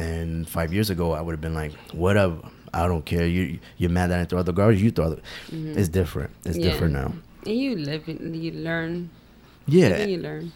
and 0.00 0.48
five 0.48 0.72
years 0.72 0.90
ago, 0.90 1.12
I 1.12 1.20
would 1.22 1.32
have 1.32 1.40
been 1.40 1.54
like, 1.54 1.72
whatever. 1.92 2.36
I 2.72 2.86
don't 2.88 3.04
care. 3.04 3.26
You 3.26 3.60
you're 3.78 3.90
mad 3.90 4.10
that 4.10 4.20
I 4.20 4.24
throw 4.24 4.40
out 4.40 4.46
the 4.46 4.52
garbage. 4.52 4.82
You 4.82 4.90
throw. 4.90 5.06
Out 5.06 5.22
the, 5.50 5.56
Mhm. 5.56 5.76
It's 5.76 5.88
different. 5.88 6.30
It's 6.44 6.56
Yeah. 6.58 6.64
different 6.72 6.92
now. 6.94 7.14
And 7.46 7.56
you 7.56 7.76
live, 7.76 8.08
it, 8.08 8.20
you 8.20 8.50
learn. 8.52 9.10
Yeah, 9.66 9.86
And 9.94 10.10
you 10.10 10.18
learn. 10.18 10.52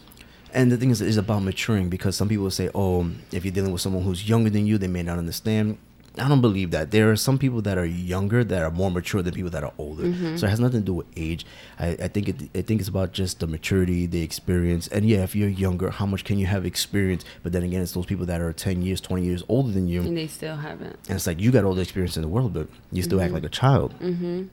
And 0.55 0.73
the 0.73 0.77
thing 0.77 0.91
is, 0.91 1.01
is 1.01 1.17
about 1.17 1.43
maturing 1.43 1.89
because 1.89 2.17
some 2.17 2.29
people 2.29 2.51
say, 2.51 2.71
"Oh, 2.75 3.11
if 3.33 3.45
you're 3.45 3.53
dealing 3.53 3.73
with 3.73 3.81
someone 3.83 4.03
who's 4.03 4.29
younger 4.29 4.51
than 4.51 4.67
you, 4.67 4.79
they 4.79 4.89
may 4.89 5.03
not 5.03 5.19
understand." 5.19 5.79
I 6.21 6.27
don't 6.29 6.41
believe 6.41 6.73
that. 6.73 6.91
There 6.91 7.13
are 7.13 7.17
some 7.17 7.39
people 7.39 7.63
that 7.63 7.79
are 7.79 7.85
younger 7.85 8.43
that 8.43 8.63
are 8.63 8.73
more 8.73 8.91
mature 8.91 9.23
than 9.23 9.35
people 9.35 9.51
that 9.51 9.63
are 9.63 9.73
older. 9.79 10.03
Mm-hmm. 10.05 10.37
So 10.37 10.47
it 10.47 10.51
has 10.51 10.59
nothing 10.59 10.81
to 10.81 10.87
do 10.87 10.95
with 10.95 11.07
age. 11.17 11.47
I, 11.79 11.89
I 11.91 12.09
think 12.09 12.29
it. 12.29 12.37
I 12.57 12.63
think 12.63 12.81
it's 12.81 12.89
about 12.89 13.13
just 13.13 13.39
the 13.39 13.47
maturity, 13.47 14.07
the 14.07 14.23
experience, 14.23 14.89
and 14.89 15.09
yeah, 15.09 15.23
if 15.23 15.37
you're 15.37 15.49
younger, 15.49 15.91
how 15.91 16.07
much 16.07 16.25
can 16.25 16.39
you 16.39 16.47
have 16.47 16.67
experience? 16.67 17.25
But 17.43 17.53
then 17.53 17.63
again, 17.63 17.83
it's 17.83 17.93
those 17.93 18.07
people 18.07 18.27
that 18.27 18.41
are 18.41 18.53
ten 18.53 18.83
years, 18.83 19.01
twenty 19.01 19.25
years 19.27 19.45
older 19.49 19.71
than 19.71 19.87
you, 19.87 20.01
And 20.03 20.17
they 20.17 20.27
still 20.27 20.57
haven't. 20.57 20.97
and 21.09 21.17
it's 21.17 21.27
like 21.27 21.41
you 21.41 21.53
got 21.53 21.65
all 21.65 21.75
the 21.75 21.83
experience 21.83 22.17
in 22.17 22.23
the 22.23 22.29
world, 22.29 22.53
but 22.53 22.67
you 22.91 23.03
still 23.03 23.21
act 23.21 23.33
like 23.33 23.45
a 23.45 23.49
child. 23.49 23.95
Mm-hmm. 24.01 24.45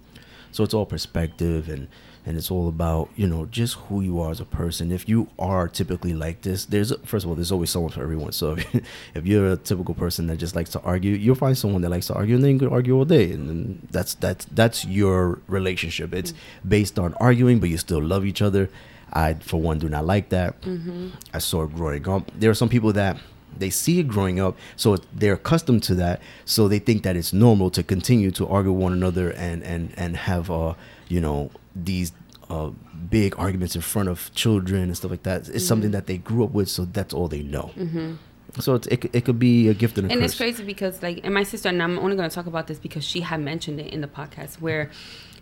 So 0.52 0.64
it's 0.64 0.74
all 0.74 0.86
perspective 0.86 1.68
and 1.68 1.88
and 2.26 2.38
it's 2.38 2.50
all 2.50 2.68
about 2.68 3.10
you 3.16 3.28
know 3.28 3.46
just 3.46 3.76
who 3.76 4.02
you 4.02 4.20
are 4.20 4.32
as 4.32 4.40
a 4.40 4.46
person. 4.46 4.92
If 4.92 5.08
you 5.08 5.28
are 5.38 5.68
typically 5.68 6.14
like 6.14 6.42
this, 6.42 6.66
there's 6.66 6.92
first 7.04 7.26
of 7.26 7.30
all 7.30 7.36
there's 7.36 7.52
always 7.52 7.70
someone 7.70 7.92
for 7.92 8.02
everyone. 8.02 8.32
So 8.32 8.54
if, 8.58 8.76
if 9.14 9.26
you're 9.26 9.52
a 9.52 9.58
typical 9.58 9.94
person 9.94 10.28
that 10.28 10.38
just 10.38 10.56
likes 10.56 10.72
to 10.72 10.82
argue, 10.82 11.14
you'll 11.14 11.36
find 11.36 11.58
someone 11.58 11.82
that 11.84 11.90
likes 11.90 12.08
to 12.08 12.16
argue, 12.16 12.36
and 12.36 12.44
then 12.44 12.52
you 12.52 12.60
can 12.60 12.70
argue 12.70 12.96
all 12.96 13.06
day, 13.06 13.32
and 13.32 13.48
then 13.48 13.88
that's 13.92 14.16
that's 14.16 14.46
that's 14.46 14.86
your 14.86 15.40
relationship. 15.48 16.14
It's 16.14 16.34
based 16.68 16.98
on 16.98 17.14
arguing, 17.16 17.60
but 17.60 17.70
you 17.70 17.78
still 17.78 18.02
love 18.02 18.26
each 18.26 18.42
other. 18.42 18.70
I 19.14 19.36
for 19.36 19.62
one 19.62 19.80
do 19.80 19.88
not 19.88 20.06
like 20.06 20.30
that. 20.30 20.60
Mm-hmm. 20.62 21.10
I 21.34 21.38
saw 21.38 21.64
it 21.64 21.76
growing 21.76 22.08
up. 22.10 22.32
There 22.38 22.50
are 22.50 22.56
some 22.56 22.70
people 22.70 22.92
that 22.94 23.18
they 23.58 23.70
see 23.70 24.00
it 24.00 24.08
growing 24.08 24.40
up, 24.40 24.58
so 24.76 24.98
they're 25.14 25.34
accustomed 25.34 25.84
to 25.84 25.96
that, 25.96 26.22
so 26.44 26.68
they 26.68 26.80
think 26.80 27.04
that 27.04 27.16
it's 27.16 27.32
normal 27.32 27.70
to 27.72 27.84
continue 27.84 28.32
to 28.32 28.48
argue 28.48 28.74
with 28.74 28.82
one 28.82 28.94
another 28.94 29.32
and 29.32 29.64
and 29.64 29.94
and 29.96 30.18
have 30.18 30.50
uh 30.50 30.74
you 31.08 31.22
know 31.22 31.52
these 31.76 32.12
uh 32.50 32.70
big 33.10 33.34
arguments 33.40 33.76
in 33.76 33.82
front 33.82 34.08
of 34.10 34.32
children 34.36 34.84
and 34.84 34.96
stuff 34.98 35.12
like 35.12 35.24
that. 35.24 35.50
It's 35.50 35.66
something 35.68 35.92
that 35.92 36.06
they 36.08 36.18
grew 36.18 36.44
up 36.44 36.52
with, 36.52 36.70
so 36.70 36.86
that's 36.86 37.14
all 37.14 37.28
they 37.28 37.42
know. 37.42 37.72
Mm-hmm. 37.76 38.14
So 38.60 38.76
it's, 38.76 38.88
it 38.88 39.06
it 39.14 39.26
could 39.26 39.40
be 39.40 39.68
a 39.68 39.74
gift 39.74 39.98
and 39.98 40.08
a 40.10 40.12
And 40.14 40.22
curse. 40.22 40.32
it's 40.32 40.38
crazy 40.40 40.64
because, 40.64 41.02
like, 41.04 41.20
and 41.24 41.34
my 41.34 41.44
sister, 41.44 41.70
and 41.70 41.82
I'm 41.84 42.00
only 42.00 42.16
going 42.16 42.30
to 42.30 42.34
talk 42.34 42.46
about 42.46 42.68
this 42.68 42.80
because 42.80 43.04
she 43.04 43.22
had 43.22 43.42
mentioned 43.42 43.80
it 43.80 43.92
in 43.94 44.02
the 44.02 44.08
podcast 44.08 44.62
where 44.62 44.90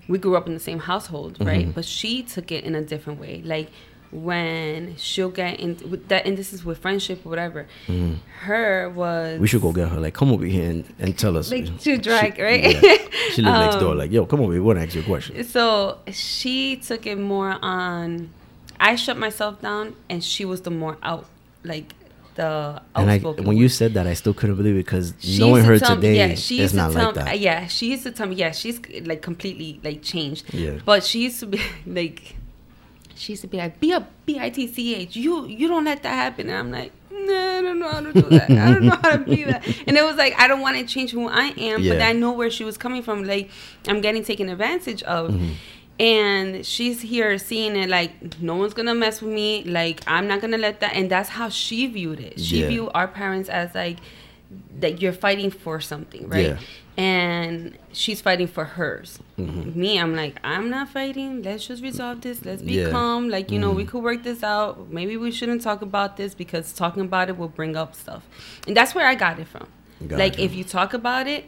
we 0.08 0.18
grew 0.18 0.36
up 0.36 0.48
in 0.48 0.54
the 0.54 0.60
same 0.60 0.80
household, 0.80 1.38
right? 1.40 1.68
Mhm. 1.68 1.74
But 1.76 1.86
she 1.86 2.24
took 2.24 2.52
it 2.52 2.64
in 2.64 2.74
a 2.76 2.82
different 2.82 3.20
way. 3.20 3.42
Like, 3.46 3.70
when 4.14 4.96
she'll 4.98 5.30
get 5.32 5.60
in 5.60 5.78
with 5.90 6.08
that, 6.10 6.26
and 6.26 6.38
this 6.38 6.54
is 6.54 6.64
with 6.64 6.78
friendship 6.78 7.26
or 7.26 7.30
whatever, 7.30 7.66
Mhm. 7.88 8.18
her 8.42 8.90
was. 8.90 9.40
We 9.40 9.48
should 9.48 9.62
go 9.62 9.72
get 9.72 9.90
her. 9.90 10.00
Like, 10.00 10.14
come 10.14 10.32
over 10.32 10.46
here 10.46 10.70
and, 10.70 10.86
and 11.00 11.18
tell 11.18 11.36
us. 11.36 11.52
Like, 11.52 11.78
to 11.80 11.98
drag, 11.98 12.36
She- 12.36 12.42
right? 12.42 12.64
yeah. 12.64 12.98
She 13.34 13.42
lives 13.42 13.60
next 13.60 13.76
door. 13.78 13.92
Um, 13.94 13.98
Like, 13.98 14.12
yo, 14.12 14.26
come 14.26 14.42
over 14.42 14.54
here. 14.54 14.62
We 14.62 14.68
want 14.68 14.80
to 14.80 14.86
ask 14.86 14.96
you 14.96 15.02
a 15.02 15.04
question. 15.06 15.44
So 15.44 15.98
she 16.12 16.76
took 16.78 17.06
it 17.08 17.18
more 17.20 17.58
on. 17.62 18.30
I 18.80 18.96
shut 18.96 19.18
myself 19.18 19.62
down, 19.62 19.96
and 20.10 20.24
she 20.24 20.46
was 20.46 20.62
the 20.62 20.72
more 20.72 20.98
out, 21.04 21.26
like 21.64 21.94
the 22.36 22.82
And 22.96 23.10
I, 23.12 23.20
when 23.20 23.58
you 23.58 23.70
said 23.70 23.94
that, 23.94 24.08
I 24.08 24.14
still 24.16 24.34
couldn't 24.34 24.56
believe 24.56 24.74
it 24.76 24.86
because 24.86 25.14
knowing 25.40 25.64
her 25.66 25.74
me- 25.74 25.80
today, 25.80 26.16
yeah, 26.18 26.36
she 26.36 26.56
it's 26.56 26.74
used 26.74 26.76
not 26.76 26.88
to 26.90 26.94
tell 26.96 27.06
like 27.08 27.16
me, 27.16 27.22
that. 27.24 27.40
yeah, 27.40 27.68
she 27.68 27.92
used 27.92 28.04
to 28.04 28.12
tell 28.12 28.28
me, 28.28 28.36
yeah, 28.36 28.52
she's 28.52 28.80
like 29.06 29.22
completely 29.22 29.80
like 29.84 30.02
changed. 30.02 30.52
Yeah. 30.54 30.80
But 30.84 31.04
she 31.04 31.24
used 31.24 31.40
to 31.42 31.46
be 31.46 31.62
like, 31.86 32.36
she 33.16 33.34
used 33.34 33.42
to 33.44 33.48
be 33.48 33.58
like, 33.58 33.80
be 33.80 33.92
a 33.92 34.06
B 34.26 34.40
I 34.40 34.50
T 34.50 34.68
C 34.68 34.96
H. 34.96 35.16
You 35.16 35.46
you 35.46 35.68
don't 35.68 35.86
let 35.86 36.04
that 36.04 36.14
happen. 36.14 36.50
And 36.50 36.58
I'm 36.58 36.72
like, 36.72 36.92
no, 37.12 37.58
I 37.58 37.62
don't 37.62 37.80
know 37.80 37.90
how 37.90 38.02
to 38.02 38.14
do 38.14 38.22
that. 38.22 38.50
I 38.52 38.74
don't 38.74 38.86
know 38.86 38.98
how 39.02 39.12
to 39.12 39.20
be 39.20 39.44
that. 39.46 39.64
And 39.88 39.98
it 39.98 40.04
was 40.04 40.16
like, 40.16 40.34
I 40.40 40.48
don't 40.48 40.62
want 40.62 40.78
to 40.78 40.86
change 40.86 41.12
who 41.12 41.28
I 41.28 41.54
am, 41.58 41.88
but 41.88 42.02
I 42.02 42.12
know 42.14 42.32
where 42.34 42.50
she 42.50 42.64
was 42.64 42.78
coming 42.78 43.02
from. 43.04 43.24
Like, 43.24 43.50
I'm 43.88 44.02
getting 44.02 44.24
taken 44.24 44.50
advantage 44.50 45.04
of. 45.04 45.32
Mhm. 45.32 45.52
And 46.00 46.66
she's 46.66 47.02
here 47.02 47.38
seeing 47.38 47.76
it 47.76 47.88
like 47.88 48.42
no 48.42 48.56
one's 48.56 48.74
gonna 48.74 48.96
mess 48.96 49.22
with 49.22 49.32
me. 49.32 49.64
Like 49.64 50.02
I'm 50.08 50.28
not 50.28 50.42
gonna 50.42 50.58
let 50.58 50.80
that. 50.80 50.96
And 50.96 51.10
that's 51.10 51.30
how 51.30 51.50
she 51.50 51.86
viewed 51.86 52.20
it. 52.20 52.40
She 52.40 52.62
Yeah. 52.62 52.68
viewed 52.68 52.90
our 52.96 53.08
parents 53.08 53.48
as 53.48 53.76
like 53.76 53.98
that 54.80 55.02
you're 55.02 55.14
fighting 55.14 55.52
for 55.52 55.80
something, 55.82 56.28
right? 56.30 56.48
Yeah. 56.48 56.58
And 56.96 57.78
she's 57.92 58.22
fighting 58.22 58.48
for 58.48 58.66
hers. 58.66 59.20
Mm-hmm. 59.40 59.80
Me, 59.80 60.00
I'm 60.00 60.16
like, 60.16 60.40
I'm 60.44 60.70
not 60.70 60.90
fighting. 60.90 61.42
Let's 61.42 61.66
just 61.68 61.82
resolve 61.82 62.22
this. 62.22 62.46
Let's 62.46 62.62
be 62.62 62.74
Yeah. 62.74 62.90
calm. 62.92 63.30
Like, 63.30 63.50
you 63.52 63.58
know, 63.60 63.72
we 63.72 63.84
Mhm. 63.84 63.88
could 63.90 64.04
work 64.04 64.24
this 64.24 64.44
out. 64.44 64.92
Maybe 64.92 65.18
we 65.18 65.32
shouldn't 65.32 65.62
talk 65.64 65.82
about 65.82 66.18
this 66.18 66.36
because 66.36 66.72
talking 66.74 67.02
about 67.04 67.30
it 67.30 67.38
will 67.38 67.48
bring 67.48 67.76
up 67.76 67.96
stuff. 67.96 68.24
And 68.68 68.78
that's 68.78 68.94
where 68.94 69.08
I 69.08 69.16
got 69.16 69.40
it 69.40 69.48
from. 69.48 69.68
Like, 70.02 70.34
Gotcha. 70.34 70.44
if 70.44 70.54
you 70.54 70.64
talk 70.64 70.94
about 70.94 71.28
it, 71.28 71.46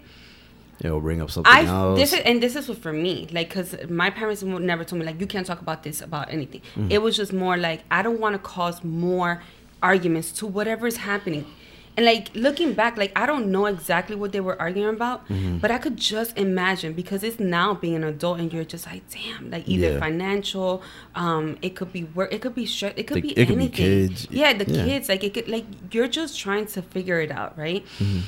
It'll 0.84 1.00
bring 1.00 1.22
up 1.22 1.30
something 1.32 1.52
I 1.54 1.64
else. 1.66 1.98
this 2.00 2.12
is 2.12 2.20
and 2.26 2.44
this 2.44 2.54
is 2.58 2.68
what 2.68 2.80
for 2.80 2.92
me 2.92 3.30
like 3.32 3.48
because 3.48 3.76
my 3.90 4.10
parents 4.10 4.44
never 4.44 4.84
told 4.84 5.00
me 5.00 5.06
like 5.06 5.22
you 5.22 5.26
can't 5.28 5.46
talk 5.48 5.62
about 5.62 5.84
this 5.84 6.02
about 6.02 6.34
anything. 6.34 6.62
Mm-hmm. 6.76 6.92
It 6.92 7.02
was 7.02 7.16
just 7.16 7.32
more 7.32 7.56
like 7.56 7.84
I 7.90 8.02
don't 8.02 8.20
want 8.20 8.34
to 8.34 8.40
cause 8.40 8.84
more 8.84 9.42
arguments 9.82 10.34
to 10.34 10.46
whatever 10.46 10.86
is 10.86 10.98
happening. 10.98 11.46
And 11.98 12.06
like 12.06 12.30
looking 12.36 12.74
back, 12.74 12.98
like 12.98 13.12
I 13.16 13.26
don't 13.26 13.52
know 13.52 13.68
exactly 13.68 14.16
what 14.18 14.32
they 14.34 14.42
were 14.42 14.60
arguing 14.62 14.90
about, 14.94 15.28
Mm-hmm. 15.30 15.60
but 15.60 15.72
I 15.72 15.78
could 15.78 15.96
just 15.96 16.38
imagine 16.38 16.92
because 16.94 17.24
it's 17.24 17.40
now 17.40 17.74
being 17.74 17.96
an 17.96 18.04
adult 18.04 18.40
and 18.40 18.52
you're 18.52 18.66
just 18.66 18.86
like, 18.86 19.04
damn, 19.10 19.50
like 19.50 19.68
either 19.70 19.92
Yeah. 19.94 20.00
financial, 20.00 20.82
um, 21.16 21.58
it 21.62 21.76
could 21.78 21.94
be 21.94 22.04
work, 22.04 22.34
it 22.34 22.42
could 22.42 22.54
be 22.56 22.66
stress, 22.66 22.94
it 22.98 23.04
could 23.08 23.22
be 23.22 23.32
it 23.32 23.48
could 23.48 23.58
be 23.58 23.66
anything. 23.72 24.08
kids. 24.10 24.28
Yeah, 24.30 24.52
the 24.54 24.66
Yeah. 24.70 24.84
kids, 24.86 25.08
like 25.08 25.24
it 25.24 25.34
could, 25.34 25.48
like 25.48 25.66
you're 25.92 26.10
just 26.10 26.38
trying 26.38 26.66
to 26.76 26.82
figure 26.82 27.20
it 27.22 27.32
out, 27.32 27.58
right? 27.58 27.86
Mm-hmm. 28.00 28.20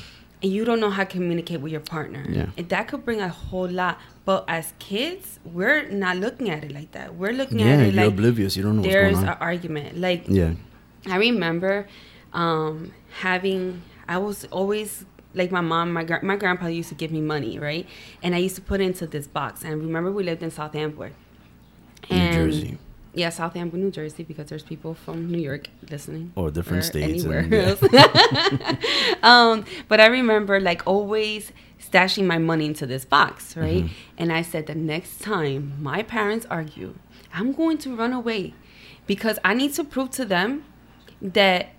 and 0.44 0.52
you 0.54 0.64
don't 0.64 0.80
know 0.80 0.92
how 0.92 1.04
to 1.04 1.10
communicate 1.10 1.60
with 1.62 1.72
your 1.72 1.82
partner. 1.82 2.24
Yeah. 2.30 2.46
And 2.58 2.70
that 2.70 2.88
could 2.88 3.04
bring 3.04 3.20
a 3.22 3.28
whole 3.30 3.68
lot. 3.68 3.98
But 4.24 4.46
as 4.48 4.72
kids, 4.78 5.40
we're 5.44 5.90
not 5.90 6.18
looking 6.18 6.48
at 6.52 6.64
it 6.64 6.72
like 6.72 6.92
that. 6.92 7.16
We're 7.16 7.34
looking 7.34 7.60
yeah, 7.60 7.74
at 7.74 7.80
it 7.80 7.94
you're 7.96 8.04
like 8.04 8.14
oblivious. 8.14 8.56
You 8.56 8.62
don't 8.62 8.76
know 8.76 8.82
what's 8.84 8.94
there's 8.94 9.18
an 9.18 9.30
argument. 9.52 9.98
Like 9.98 10.26
yeah. 10.30 10.52
I 11.10 11.18
remember 11.18 11.88
um, 12.34 12.94
having. 13.22 13.82
I 14.08 14.18
was 14.18 14.46
always 14.46 15.06
like 15.34 15.52
my 15.52 15.62
mom. 15.62 15.94
My 15.94 16.04
gra- 16.04 16.24
my 16.24 16.36
grandpa 16.36 16.68
used 16.68 16.90
to 16.90 16.96
give 16.96 17.12
me 17.12 17.22
money, 17.22 17.60
right? 17.60 17.86
And 18.24 18.34
I 18.36 18.40
used 18.40 18.56
to 18.56 18.62
put 18.62 18.82
it 18.82 18.86
into 18.86 19.08
this 19.08 19.28
box. 19.28 19.64
And 19.64 19.72
I 19.72 19.76
remember 19.76 20.12
we 20.12 20.24
lived 20.24 20.44
in 20.44 20.52
South 20.52 20.76
Amboy. 20.76 21.12
New 22.10 22.32
Jersey. 22.32 22.78
Yeah, 23.14 23.30
South 23.30 23.56
Amboy, 23.56 23.78
New 23.78 23.90
Jersey, 23.92 24.24
because 24.24 24.48
there's 24.50 24.62
people 24.64 24.94
from 24.94 25.32
New 25.32 25.40
York 25.40 25.70
listening 25.90 26.32
Or 26.36 26.52
different 26.52 26.84
states 26.84 27.24
Anywhere 27.26 27.40
and- 27.40 27.52
yeah. 27.52 27.76
else. 29.12 29.18
um, 29.24 29.66
but 29.88 30.00
I 30.00 30.06
remember 30.06 30.60
like 30.60 30.84
always 30.86 31.52
stashing 31.80 32.26
my 32.26 32.38
money 32.38 32.68
into 32.68 32.86
this 32.86 33.06
box, 33.06 33.58
right? 33.58 33.86
Mm-hmm. 33.86 33.94
And 34.20 34.32
I 34.32 34.44
said 34.44 34.68
the 34.68 34.76
next 34.76 35.20
time 35.22 35.74
my 35.82 36.04
parents 36.04 36.46
argue, 36.50 36.94
I'm 37.34 37.54
going 37.54 37.80
to 37.80 37.96
run 37.96 38.14
away 38.14 38.54
because 39.08 39.40
I 39.44 39.54
need 39.56 39.74
to 39.74 39.84
prove 39.84 40.12
to 40.12 40.26
them 40.26 40.66
that 41.22 41.70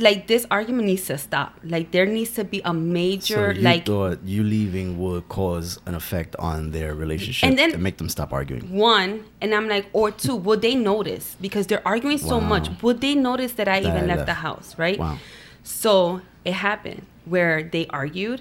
like 0.00 0.26
this 0.26 0.46
argument 0.50 0.86
needs 0.86 1.06
to 1.06 1.18
stop. 1.18 1.58
Like 1.62 1.90
there 1.90 2.06
needs 2.06 2.30
to 2.32 2.44
be 2.44 2.60
a 2.64 2.72
major 2.74 3.52
So 3.54 3.58
you 3.58 3.62
like 3.62 3.86
thought 3.86 4.18
you 4.24 4.42
leaving 4.42 4.98
would 4.98 5.28
cause 5.28 5.78
an 5.86 5.94
effect 5.94 6.34
on 6.38 6.70
their 6.72 6.94
relationship 6.94 7.48
And 7.48 7.58
then- 7.58 7.72
and 7.74 7.82
make 7.82 7.96
them 7.98 8.08
stop 8.08 8.32
arguing. 8.32 8.64
one 8.74 9.24
and 9.40 9.54
i'm 9.54 9.68
like 9.68 9.86
or 9.92 10.10
two 10.10 10.34
would 10.36 10.62
they 10.62 10.74
notice 10.74 11.36
because 11.40 11.66
they're 11.66 11.86
arguing 11.86 12.18
so 12.18 12.38
Wow. 12.38 12.48
much 12.48 12.68
would 12.82 13.00
they 13.00 13.14
notice 13.14 13.52
that 13.54 13.68
i 13.68 13.80
That 13.80 13.88
even 13.90 14.04
I 14.04 14.06
left 14.06 14.18
left. 14.18 14.26
the 14.26 14.34
house 14.48 14.74
right 14.78 14.98
Wow. 14.98 15.18
so 15.62 16.20
it 16.44 16.54
happened 16.54 17.02
where 17.26 17.62
they 17.62 17.86
argued 17.88 18.40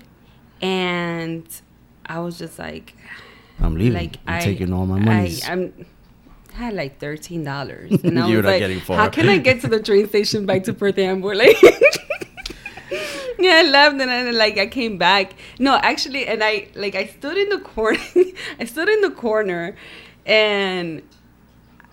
and 0.61 1.43
i 2.05 2.19
was 2.19 2.37
just 2.37 2.57
like 2.59 2.95
I'm 3.59 3.75
leaving. 3.75 3.93
like 3.93 4.17
I'm 4.27 4.35
i 4.35 4.39
taking 4.41 4.73
all 4.73 4.85
my 4.85 4.99
money. 4.99 5.37
I'm 5.47 5.85
had 6.53 6.73
like 6.73 6.99
thirteen 6.99 7.43
dollars, 7.43 7.91
and 8.03 8.19
I 8.19 8.27
was 8.35 8.45
like, 8.45 8.61
"How 8.87 9.09
can 9.09 9.29
I 9.29 9.37
get 9.37 9.61
to 9.61 9.67
the 9.67 9.81
train 9.81 10.07
station 10.07 10.45
back 10.45 10.63
to 10.65 10.73
Perth 10.73 10.97
Amboy?" 10.97 11.35
Like, 11.43 11.61
yeah, 13.39 13.61
I 13.63 13.63
left, 13.63 13.93
and 13.93 14.01
then 14.01 14.37
like 14.37 14.57
I 14.57 14.67
came 14.67 14.97
back. 14.97 15.33
No, 15.59 15.75
actually, 15.75 16.27
and 16.27 16.43
I 16.43 16.67
like 16.75 16.95
I 16.95 17.07
stood 17.07 17.37
in 17.37 17.49
the 17.49 17.59
corner. 17.59 17.99
I 18.59 18.65
stood 18.65 18.89
in 18.89 19.01
the 19.01 19.11
corner, 19.11 19.75
and 20.25 21.01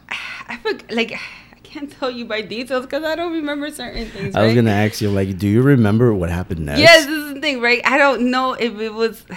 I 0.08 0.56
forgot. 0.58 0.90
Like 0.90 1.12
I 1.12 1.58
can't 1.62 1.90
tell 1.90 2.10
you 2.10 2.24
by 2.24 2.42
details 2.42 2.84
because 2.84 3.04
I 3.04 3.14
don't 3.14 3.32
remember 3.32 3.70
certain 3.70 4.06
things. 4.10 4.36
I 4.36 4.44
was 4.44 4.54
gonna 4.54 4.70
ask 4.70 5.00
you, 5.00 5.10
like, 5.10 5.38
do 5.38 5.48
you 5.48 5.62
remember 5.62 6.12
what 6.12 6.30
happened 6.30 6.66
next? 6.66 6.80
Yes, 6.80 7.06
this 7.06 7.16
is 7.16 7.34
the 7.34 7.40
thing, 7.40 7.60
right? 7.60 7.80
I 7.84 7.96
don't 7.98 8.30
know 8.30 8.52
if 8.54 8.78
it 8.78 8.92
was. 8.92 9.24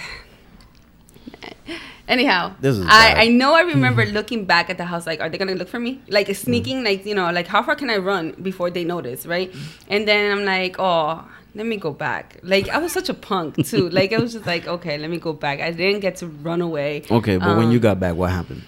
Anyhow, 2.06 2.54
This 2.60 2.76
is. 2.76 2.86
I, 2.86 3.14
I 3.24 3.28
know 3.28 3.54
I 3.54 3.62
remember 3.62 4.04
looking 4.18 4.44
back 4.44 4.68
at 4.68 4.76
the 4.76 4.84
house, 4.84 5.06
like, 5.06 5.20
are 5.20 5.28
they 5.30 5.38
gonna 5.38 5.54
look 5.54 5.68
for 5.68 5.78
me? 5.80 6.00
Like 6.08 6.34
sneaking, 6.34 6.80
Mm. 6.80 6.84
like 6.84 7.06
you 7.06 7.14
know, 7.14 7.30
like 7.30 7.46
how 7.46 7.62
far 7.62 7.74
can 7.76 7.88
I 7.90 7.96
run 7.96 8.32
before 8.42 8.70
they 8.70 8.84
notice, 8.84 9.24
right? 9.26 9.52
And 9.88 10.06
then 10.06 10.30
I'm 10.30 10.44
like, 10.44 10.76
oh, 10.78 11.24
let 11.54 11.66
me 11.66 11.76
go 11.78 11.92
back. 11.92 12.38
Like 12.42 12.68
I 12.68 12.78
was 12.78 12.92
such 12.92 13.08
a 13.08 13.14
punk 13.14 13.64
too. 13.66 13.88
like 13.98 14.12
I 14.12 14.18
was 14.18 14.32
just 14.34 14.46
like, 14.46 14.66
okay, 14.66 14.98
let 14.98 15.08
me 15.08 15.18
go 15.18 15.32
back. 15.32 15.60
I 15.60 15.70
didn't 15.70 16.00
get 16.00 16.16
to 16.16 16.26
run 16.26 16.60
away. 16.60 17.04
Okay, 17.10 17.38
but 17.38 17.56
when 17.56 17.66
Um, 17.66 17.72
you 17.72 17.78
got 17.80 17.98
back, 17.98 18.16
what 18.16 18.30
happened? 18.30 18.62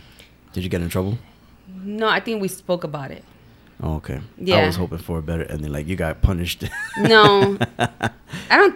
Did 0.54 0.64
you 0.64 0.70
get 0.70 0.80
in 0.80 0.88
trouble? 0.88 1.18
No, 1.82 2.08
I 2.08 2.20
think 2.20 2.40
we 2.40 2.48
spoke 2.48 2.84
about 2.84 3.10
it. 3.10 3.22
Oh, 3.82 3.96
okay. 3.96 4.20
I 4.50 4.64
was 4.66 4.76
hoping 4.76 4.98
for 4.98 5.18
a 5.18 5.22
better 5.22 5.44
ending. 5.44 5.70
Like 5.70 5.86
you 5.86 5.96
got 5.96 6.22
punished. 6.22 6.64
No, 6.98 7.58
I 7.78 8.56
don't. 8.56 8.74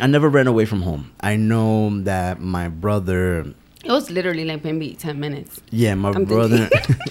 I 0.00 0.06
never 0.06 0.28
ran 0.28 0.46
away 0.46 0.64
from 0.64 0.82
home. 0.82 1.12
I 1.20 1.36
know 1.36 2.00
that 2.02 2.40
my 2.40 2.68
brother. 2.68 3.54
It 3.84 3.90
was 3.90 4.10
literally 4.10 4.44
like 4.44 4.64
maybe 4.64 4.94
ten 4.94 5.18
minutes. 5.20 5.60
Yeah, 5.70 5.94
my 5.94 6.10
I'm 6.10 6.24
brother. 6.24 6.68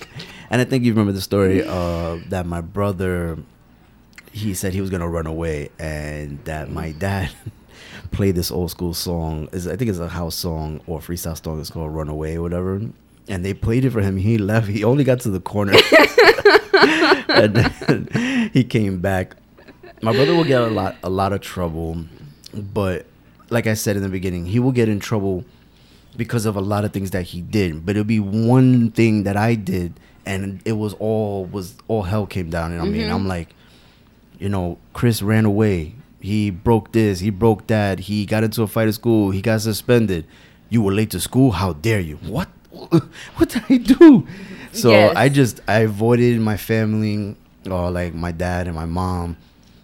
and 0.50 0.62
I 0.62 0.64
think 0.64 0.84
you 0.84 0.92
remember 0.92 1.12
the 1.12 1.22
story 1.22 1.64
uh, 1.66 2.18
that 2.30 2.46
my 2.46 2.62
brother. 2.62 3.38
He 4.32 4.54
said 4.54 4.74
he 4.74 4.82
was 4.82 4.90
gonna 4.90 5.10
run 5.10 5.26
away, 5.26 5.70
and 5.80 6.44
that 6.46 6.70
my 6.70 6.92
dad 6.92 7.32
played 8.12 8.36
this 8.36 8.52
old 8.52 8.72
school 8.72 8.94
song. 8.94 9.50
Is 9.52 9.68
I 9.68 9.76
think 9.76 9.90
it's 9.90 10.00
a 10.00 10.08
house 10.10 10.36
song 10.36 10.82
or 10.88 11.00
freestyle 11.00 11.42
song. 11.44 11.60
It's 11.60 11.70
called 11.72 11.94
"Run 11.94 12.10
Away" 12.10 12.36
or 12.38 12.42
whatever. 12.44 12.82
And 13.30 13.44
they 13.44 13.54
played 13.54 13.84
it 13.84 13.90
for 13.90 14.02
him. 14.02 14.16
He 14.16 14.38
left. 14.38 14.68
He 14.68 14.84
only 14.86 15.04
got 15.04 15.20
to 15.22 15.30
the 15.30 15.42
corner, 15.42 15.74
and 17.28 17.56
then 17.56 18.50
he 18.54 18.64
came 18.64 19.00
back. 19.02 19.36
My 20.02 20.14
brother 20.14 20.34
will 20.36 20.46
get 20.46 20.62
a 20.62 20.68
lot, 20.68 20.96
a 21.04 21.10
lot 21.10 21.34
of 21.34 21.42
trouble, 21.42 22.06
but 22.62 23.06
like 23.50 23.68
I 23.68 23.74
said 23.76 23.96
in 23.96 24.04
the 24.04 24.10
beginning, 24.10 24.46
he 24.46 24.60
will 24.60 24.72
get 24.72 24.90
in 24.90 25.00
trouble 25.00 25.46
because 26.16 26.46
of 26.46 26.56
a 26.56 26.62
lot 26.62 26.84
of 26.86 26.92
things 26.94 27.12
that 27.12 27.24
he 27.24 27.42
did. 27.42 27.86
But 27.86 27.92
it'll 27.96 28.04
be 28.04 28.20
one 28.20 28.92
thing 28.92 29.24
that 29.24 29.38
I 29.38 29.56
did, 29.56 29.94
and 30.26 30.62
it 30.66 30.74
was 30.74 30.94
all 30.96 31.46
was 31.46 31.76
all 31.88 32.04
hell 32.04 32.26
came 32.26 32.50
down. 32.50 32.72
You 32.72 32.78
know 32.78 32.84
what 32.84 32.90
I 32.90 32.92
mean, 32.92 33.08
Mhm. 33.08 33.14
I'm 33.16 33.28
like, 33.28 33.50
you 34.40 34.50
know, 34.50 34.78
Chris 34.94 35.22
ran 35.22 35.46
away. 35.46 35.94
He 36.20 36.50
broke 36.50 36.92
this. 36.92 37.20
He 37.20 37.30
broke 37.30 37.68
that. 37.68 38.00
He 38.00 38.26
got 38.26 38.44
into 38.44 38.64
a 38.64 38.68
fight 38.68 38.88
at 38.88 38.96
school. 38.96 39.32
He 39.32 39.42
got 39.42 39.62
suspended. 39.62 40.26
You 40.70 40.82
were 40.82 40.92
late 40.92 41.12
to 41.12 41.20
school. 41.20 41.52
How 41.52 41.74
dare 41.74 42.00
you? 42.00 42.18
What? 42.18 42.50
What 43.38 43.50
did 43.50 43.64
I 43.70 43.78
do? 43.78 44.28
So 44.74 44.92
Yes. 44.92 45.14
I 45.16 45.30
just 45.30 45.62
I 45.68 45.80
avoided 45.80 46.40
my 46.42 46.58
family, 46.58 47.36
or 47.70 47.90
like 47.92 48.14
my 48.14 48.32
dad 48.32 48.68
and 48.68 48.76
my 48.76 48.86
mom, 48.86 49.38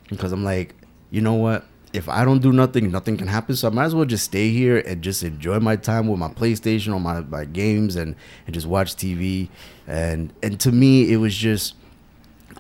because 0.10 0.32
I'm 0.32 0.44
like, 0.44 0.76
you 1.10 1.22
know 1.22 1.34
what? 1.36 1.66
If 1.94 2.10
I 2.10 2.26
don't 2.26 2.42
do 2.42 2.52
nothing, 2.52 2.92
nothing 2.92 3.18
can 3.18 3.28
happen. 3.28 3.56
So 3.56 3.68
I 3.68 3.72
might 3.72 3.86
as 3.86 3.96
well 3.96 4.06
just 4.06 4.26
stay 4.26 4.50
here 4.50 4.80
and 4.80 5.02
just 5.02 5.24
enjoy 5.24 5.60
my 5.60 5.76
time 5.76 6.08
with 6.08 6.20
my 6.20 6.30
PlayStation 6.30 6.94
or 6.94 7.00
my, 7.00 7.22
my 7.22 7.46
games 7.46 7.96
and, 7.96 8.16
and 8.48 8.54
just 8.54 8.66
watch 8.66 8.96
TV. 8.96 9.50
And 9.88 10.34
and 10.42 10.60
to 10.62 10.72
me, 10.72 11.14
it 11.14 11.18
was 11.18 11.36
just 11.36 11.76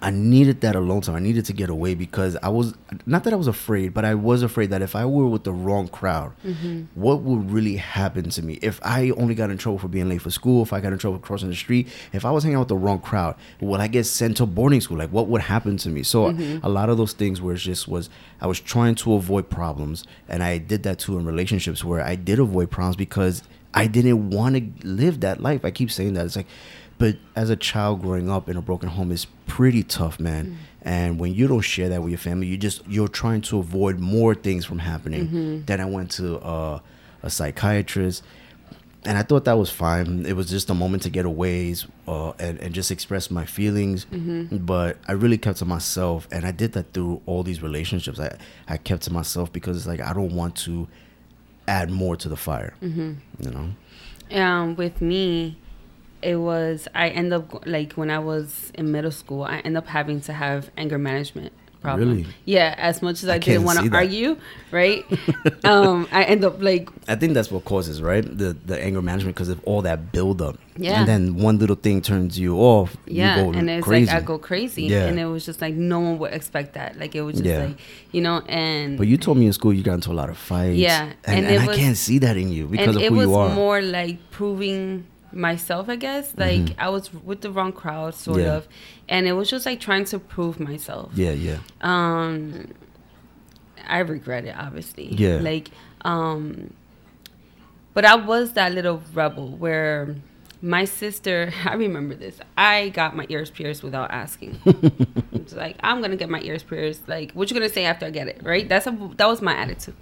I 0.01 0.12
needed 0.12 0.62
that 0.62 0.75
alone 0.75 1.01
time. 1.01 1.15
I 1.15 1.19
needed 1.19 1.45
to 1.45 1.53
get 1.53 1.69
away 1.69 1.95
because 1.95 2.36
I 2.41 2.49
was 2.49 2.73
not 3.06 3.23
that 3.23 3.34
I 3.34 3.36
was 3.36 3.47
afraid, 3.47 3.93
but 3.93 4.06
I 4.06 4.15
was 4.15 4.43
afraid 4.43 4.69
that 4.71 4.82
if 4.82 4.95
I 4.95 5.06
were 5.06 5.27
with 5.27 5.43
the 5.43 5.51
wrong 5.51 5.88
crowd, 5.88 6.34
mm-hmm. 6.45 6.84
what 6.95 7.21
would 7.21 7.51
really 7.51 7.77
happen 7.77 8.29
to 8.32 8.41
me? 8.41 8.60
If 8.62 8.79
I 8.84 9.12
only 9.12 9.36
got 9.36 9.49
in 9.49 9.58
trouble 9.58 9.79
for 9.79 9.88
being 9.88 10.10
late 10.10 10.21
for 10.21 10.32
school, 10.32 10.63
if 10.63 10.73
I 10.73 10.79
got 10.79 10.93
in 10.93 10.99
trouble 10.99 11.19
crossing 11.19 11.49
the 11.49 11.56
street, 11.56 11.88
if 12.12 12.25
I 12.25 12.32
was 12.32 12.43
hanging 12.43 12.56
out 12.56 12.62
with 12.62 12.67
the 12.69 12.77
wrong 12.77 12.99
crowd, 12.99 13.36
would 13.62 13.79
I 13.79 13.88
get 13.88 14.06
sent 14.06 14.38
to 14.38 14.45
boarding 14.45 14.82
school? 14.82 14.97
Like 14.97 15.12
what 15.12 15.27
would 15.27 15.41
happen 15.41 15.77
to 15.77 15.89
me? 15.89 16.03
So 16.03 16.32
mm-hmm. 16.32 16.65
a 16.65 16.69
lot 16.69 16.89
of 16.89 16.97
those 16.97 17.13
things 17.13 17.41
where 17.41 17.53
it's 17.53 17.63
just 17.63 17.88
was 17.88 18.10
I 18.41 18.47
was 18.47 18.60
trying 18.60 18.95
to 18.95 19.13
avoid 19.13 19.49
problems, 19.49 20.03
and 20.27 20.43
I 20.43 20.58
did 20.58 20.84
that 20.84 20.99
too 20.99 21.17
in 21.17 21.25
relationships 21.25 21.84
where 21.84 22.01
I 22.01 22.15
did 22.15 22.39
avoid 22.39 22.71
problems 22.71 22.95
because 22.95 23.43
I 23.73 23.88
didn't 23.88 24.29
want 24.29 24.56
to 24.56 24.88
live 24.88 25.21
that 25.21 25.41
life. 25.41 25.65
I 25.65 25.71
keep 25.71 25.91
saying 25.91 26.13
that 26.13 26.25
it's 26.25 26.36
like 26.36 26.45
but 26.97 27.17
as 27.36 27.49
a 27.49 27.56
child 27.56 28.01
growing 28.01 28.29
up 28.29 28.47
in 28.49 28.56
a 28.58 28.62
broken 28.62 28.89
home 28.89 29.12
is 29.12 29.25
pretty 29.47 29.84
tough 29.84 30.19
man. 30.19 30.58
And 30.82 31.19
when 31.19 31.34
you 31.34 31.47
don't 31.47 31.62
share 31.62 31.89
that 31.89 32.01
with 32.01 32.12
your 32.12 32.17
family 32.19 32.47
you 32.47 32.58
just 32.58 32.82
you're 32.88 33.08
trying 33.08 33.41
to 33.43 33.60
avoid 33.60 33.99
more 33.99 34.36
things 34.36 34.65
from 34.65 34.79
happening 34.79 35.63
then 35.65 35.79
i 35.79 35.86
went 35.86 36.12
to 36.12 36.39
uh, 36.39 36.79
a 37.21 37.29
psychiatrist. 37.29 38.23
And 39.06 39.17
i 39.17 39.23
thought 39.23 39.43
that 39.45 39.58
was 39.58 39.69
fine. 39.69 40.25
It 40.25 40.34
was 40.36 40.49
just 40.49 40.69
a 40.69 40.73
moment 40.73 41.03
to 41.03 41.10
get 41.10 41.25
away 41.25 41.75
uh, 42.08 42.32
and, 42.39 42.58
and 42.60 42.73
just 42.73 42.89
express 42.91 43.29
my 43.32 43.45
feelings. 43.45 44.06
But 44.51 44.97
i 45.08 45.12
really 45.13 45.38
kept 45.38 45.60
to 45.60 45.65
myself 45.65 46.27
and 46.32 46.45
i 46.45 46.51
did 46.51 46.71
that 46.73 46.93
through 46.93 47.21
all 47.25 47.43
these 47.43 47.62
relationships. 47.62 48.19
I, 48.19 48.38
I 48.67 48.77
kept 48.77 49.03
to 49.03 49.12
myself 49.13 49.51
because 49.51 49.75
it's 49.77 49.88
like 49.88 49.99
i 50.01 50.13
don't 50.13 50.34
want 50.36 50.56
to 50.67 50.88
add 51.67 51.89
more 51.89 52.15
to 52.17 52.27
the 52.29 52.36
fire 52.38 52.73
you 53.39 53.51
know? 53.51 53.69
Um 54.32 54.75
with 54.75 55.01
me 55.01 55.58
it 56.23 56.38
was 56.38 56.88
i 56.95 57.09
end 57.09 57.33
up 57.33 57.65
like 57.65 57.93
when 57.93 58.09
i 58.09 58.19
was 58.19 58.71
in 58.75 58.91
middle 58.91 59.12
school 59.12 59.43
i 59.43 59.59
end 59.59 59.77
up 59.77 59.88
having 59.88 60.19
to 60.21 60.33
have 60.33 60.69
anger 60.77 60.97
management 60.97 61.51
problem. 61.83 62.09
Really? 62.09 62.25
Yeah. 62.45 62.73
As 62.77 63.01
much 63.01 63.21
as 63.23 63.29
I, 63.29 63.36
I 63.36 63.38
didn't 63.38 63.65
want 63.65 63.79
to 63.79 63.93
argue, 63.95 64.38
right? 64.71 65.05
um, 65.65 66.07
I 66.12 66.23
end 66.23 66.43
up 66.43 66.62
like 66.62 66.89
I 67.07 67.15
think 67.15 67.33
that's 67.33 67.51
what 67.51 67.65
causes 67.65 68.01
right 68.01 68.23
the 68.25 68.53
the 68.65 68.81
anger 68.81 69.01
management 69.01 69.36
because 69.36 69.49
of 69.49 69.62
all 69.65 69.81
that 69.83 70.12
buildup. 70.12 70.57
Yeah. 70.75 70.99
And 70.99 71.07
then 71.07 71.36
one 71.38 71.59
little 71.59 71.75
thing 71.75 72.01
turns 72.01 72.39
you 72.39 72.57
off. 72.57 72.95
yeah, 73.05 73.38
You 73.45 73.51
go 73.51 73.59
and 73.59 73.69
it's 73.69 73.86
crazy. 73.86 74.07
like 74.12 74.23
I 74.23 74.25
go 74.25 74.39
crazy, 74.39 74.83
Yeah. 74.83 75.05
and 75.05 75.19
it 75.19 75.25
was 75.25 75.45
just 75.45 75.62
like 75.62 75.75
no 75.75 75.99
one 75.99 76.17
would 76.19 76.33
expect 76.33 76.73
that. 76.73 76.97
Like 76.97 77.13
it 77.15 77.21
was 77.21 77.36
just 77.36 77.45
Yeah. 77.45 77.65
like 77.65 77.77
you 78.12 78.21
know, 78.21 78.41
and 78.47 78.97
But 78.97 79.07
you 79.07 79.17
told 79.17 79.38
me 79.38 79.45
in 79.45 79.53
school 79.53 79.73
you 79.73 79.83
got 79.83 79.95
into 79.95 80.12
a 80.12 80.13
lot 80.21 80.29
of 80.29 80.38
fights. 80.38 80.77
Yeah, 80.77 81.12
And, 81.25 81.45
and 81.45 81.45
and, 81.45 81.55
it 81.55 81.69
I 81.69 81.75
can't 81.75 81.97
see 81.97 82.17
that 82.19 82.38
in 82.38 82.49
you 82.51 82.67
because 82.67 82.95
of 82.95 83.01
it 83.03 83.09
who 83.12 83.17
was 83.17 83.27
you 83.27 83.36
are. 83.36 83.49
more 83.53 83.81
like 83.81 84.17
proving 84.31 85.05
myself 85.34 85.89
i 85.89 85.96
guess. 85.96 86.34
Like 86.38 86.76
i 86.78 86.89
was 86.89 87.13
with 87.13 87.41
the 87.41 87.52
wrong 87.52 87.72
crowd 87.72 88.13
sort 88.15 88.38
Mm-hmm. 88.38 88.46
Yeah. 88.48 88.54
of. 88.56 88.67
And 89.10 89.28
it 89.28 89.34
was 89.34 89.50
just 89.50 89.65
like 89.65 89.80
trying 89.80 90.06
to 90.06 90.19
prove 90.19 90.60
myself. 90.60 91.12
Yeah, 91.15 91.32
yeah. 91.32 91.58
um 91.82 92.72
i 93.88 94.00
regret 94.00 94.46
it 94.46 94.56
obviously. 94.58 95.08
Yeah. 95.13 95.38
like 95.38 95.69
um 96.06 96.74
but 97.93 98.06
i 98.06 98.15
was 98.15 98.54
that 98.54 98.72
little 98.74 99.02
rebel 99.13 99.50
where 99.50 100.15
my 100.62 100.86
sister 100.86 101.52
i 101.65 101.74
remember 101.74 102.15
this. 102.15 102.39
I 102.58 102.89
got 102.89 103.15
my 103.15 103.26
ears 103.30 103.50
pierced 103.52 103.84
without 103.84 104.12
asking. 104.12 104.60
It's 105.34 105.54
like 105.54 105.76
i'm 105.84 106.02
gonna 106.02 106.15
get 106.15 106.30
my 106.30 106.39
ears 106.41 106.63
pierced. 106.63 107.10
Like 107.10 107.34
what 107.34 107.50
you 107.52 107.54
gonna 107.60 107.67
say 107.69 107.84
after 107.86 108.06
i 108.06 108.10
get 108.12 108.28
it 108.30 108.41
right? 108.43 108.67
That's 108.69 108.88
a 108.88 108.91
that 109.17 109.28
was 109.28 109.41
my 109.41 109.54
attitude. 109.56 109.96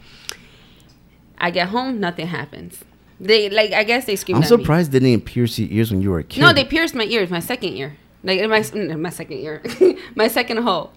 I 1.39 1.49
get 1.49 1.69
home 1.69 1.99
nothing 1.99 2.27
happens 2.27 2.83
they 3.21 3.49
like 3.49 3.71
i 3.71 3.83
guess 3.83 4.05
they 4.05 4.15
screamed 4.15 4.37
I'm 4.37 4.43
at 4.43 4.51
me. 4.51 4.57
surprised 4.57 4.91
they 4.91 4.99
didn't 4.99 5.25
pierce 5.25 5.59
your 5.59 5.69
ears 5.69 5.91
when 5.91 6.01
you 6.01 6.09
were 6.09 6.19
a 6.19 6.23
kid. 6.23 6.41
No, 6.41 6.53
they 6.53 6.65
pierced 6.65 6.95
my 6.95 7.03
ears, 7.05 7.29
my 7.29 7.39
second 7.39 7.73
ear. 7.75 7.95
Like 8.23 8.39
in 8.39 8.49
my 8.49 8.61
my 8.95 9.09
second 9.09 9.37
ear, 9.37 9.61
my 10.15 10.27
second 10.27 10.57
hole, 10.57 10.91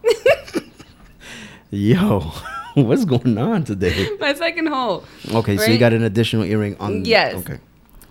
Yo, 1.70 2.20
what's 2.74 3.04
going 3.04 3.37
on 3.37 3.64
today? 3.64 4.08
my 4.20 4.34
second 4.34 4.68
hole. 4.68 5.04
Okay, 5.32 5.56
so 5.56 5.70
you 5.70 5.78
got 5.78 5.92
an 5.92 6.02
additional 6.02 6.44
earring 6.44 6.76
on. 6.78 7.04
Yes. 7.04 7.34
Okay. 7.34 7.58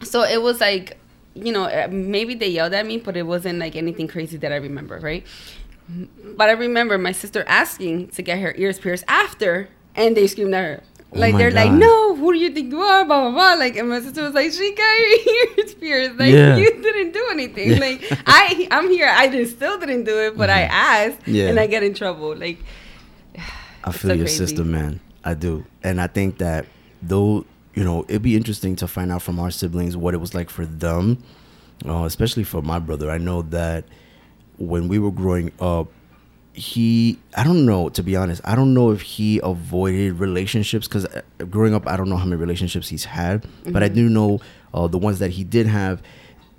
So 0.01 0.23
it 0.23 0.41
was 0.41 0.59
like, 0.59 0.97
you 1.33 1.51
know, 1.53 1.63
uh, 1.63 1.87
maybe 1.89 2.35
they 2.35 2.49
yelled 2.49 2.73
at 2.73 2.85
me, 2.85 2.97
but 2.97 3.15
it 3.15 3.23
wasn't 3.23 3.59
like 3.59 3.75
anything 3.75 4.07
crazy 4.07 4.37
that 4.37 4.51
I 4.51 4.57
remember, 4.57 4.99
right? 4.99 5.25
But 5.87 6.49
I 6.49 6.53
remember 6.53 6.97
my 6.97 7.11
sister 7.13 7.43
asking 7.47 8.09
to 8.09 8.21
get 8.21 8.39
her 8.39 8.53
ears 8.57 8.79
pierced 8.79 9.05
after, 9.07 9.69
and 9.95 10.17
they 10.17 10.27
screamed 10.27 10.53
at 10.53 10.63
her. 10.63 10.83
Oh 11.15 11.19
Like 11.19 11.35
they're 11.37 11.51
like, 11.51 11.71
no, 11.71 12.15
who 12.15 12.33
do 12.33 12.39
you 12.39 12.49
think 12.51 12.71
you 12.71 12.81
are? 12.81 13.05
Blah 13.05 13.21
blah 13.21 13.31
blah. 13.31 13.53
Like, 13.53 13.75
and 13.75 13.89
my 13.89 13.99
sister 14.01 14.23
was 14.23 14.33
like, 14.33 14.51
she 14.51 14.73
got 14.73 14.83
her 14.83 15.59
ears 15.61 15.73
pierced. 15.75 16.19
Like, 16.19 16.33
Yeah. 16.33 16.57
you 16.57 16.71
didn't 16.81 17.11
do 17.11 17.27
anything. 17.31 17.69
Yeah. 17.71 17.79
Like, 17.79 18.01
I, 18.25 18.67
I'm 18.71 18.89
here. 18.89 19.07
I 19.09 19.27
just 19.27 19.55
still 19.57 19.79
didn't 19.79 20.05
do 20.05 20.17
it, 20.19 20.37
but 20.37 20.49
I 20.49 20.61
asked, 20.63 21.19
Mm-hmm. 21.21 21.35
Yeah. 21.35 21.49
and 21.49 21.59
I 21.59 21.67
get 21.67 21.83
in 21.83 21.93
trouble. 21.93 22.35
Like, 22.35 22.59
I 23.83 23.91
feel 23.91 24.09
so 24.11 24.13
your 24.13 24.25
crazy. 24.25 24.37
sister, 24.37 24.63
man. 24.63 24.99
I 25.25 25.33
do, 25.35 25.65
and 25.83 26.01
I 26.01 26.07
think 26.07 26.39
that 26.39 26.65
though 27.01 27.45
you 27.75 27.83
know 27.83 28.05
it'd 28.09 28.21
be 28.21 28.35
interesting 28.35 28.75
to 28.77 28.87
find 28.87 29.11
out 29.11 29.21
from 29.21 29.39
our 29.39 29.51
siblings 29.51 29.95
what 29.95 30.13
it 30.13 30.17
was 30.17 30.33
like 30.33 30.49
for 30.49 30.65
them, 30.65 31.23
uh, 31.85 32.03
especially 32.03 32.43
for 32.43 32.61
my 32.61 32.79
brother. 32.79 33.09
I 33.09 33.17
know 33.19 33.41
that 33.43 33.85
when 34.57 34.87
we 34.87 34.99
were 34.99 35.11
growing 35.11 35.51
up, 35.59 35.87
he 36.53 37.17
I 37.35 37.43
don't 37.43 37.65
know 37.65 37.89
to 37.89 38.03
be 38.03 38.15
honest. 38.15 38.41
I 38.45 38.55
don't 38.55 38.73
know 38.73 38.91
if 38.91 39.01
he 39.01 39.39
avoided 39.43 40.19
relationships 40.19 40.87
because 40.87 41.07
growing 41.49 41.73
up, 41.73 41.87
I 41.87 41.97
don't 41.97 42.09
know 42.09 42.17
how 42.17 42.25
many 42.25 42.39
relationships 42.39 42.89
he's 42.89 43.05
had, 43.05 43.45
but 43.65 43.81
I 43.83 43.87
do 43.89 44.07
know 44.09 44.39
uh, 44.73 44.87
the 44.87 44.97
ones 44.99 45.19
that 45.19 45.31
he 45.31 45.43
did 45.43 45.67
have. 45.67 46.01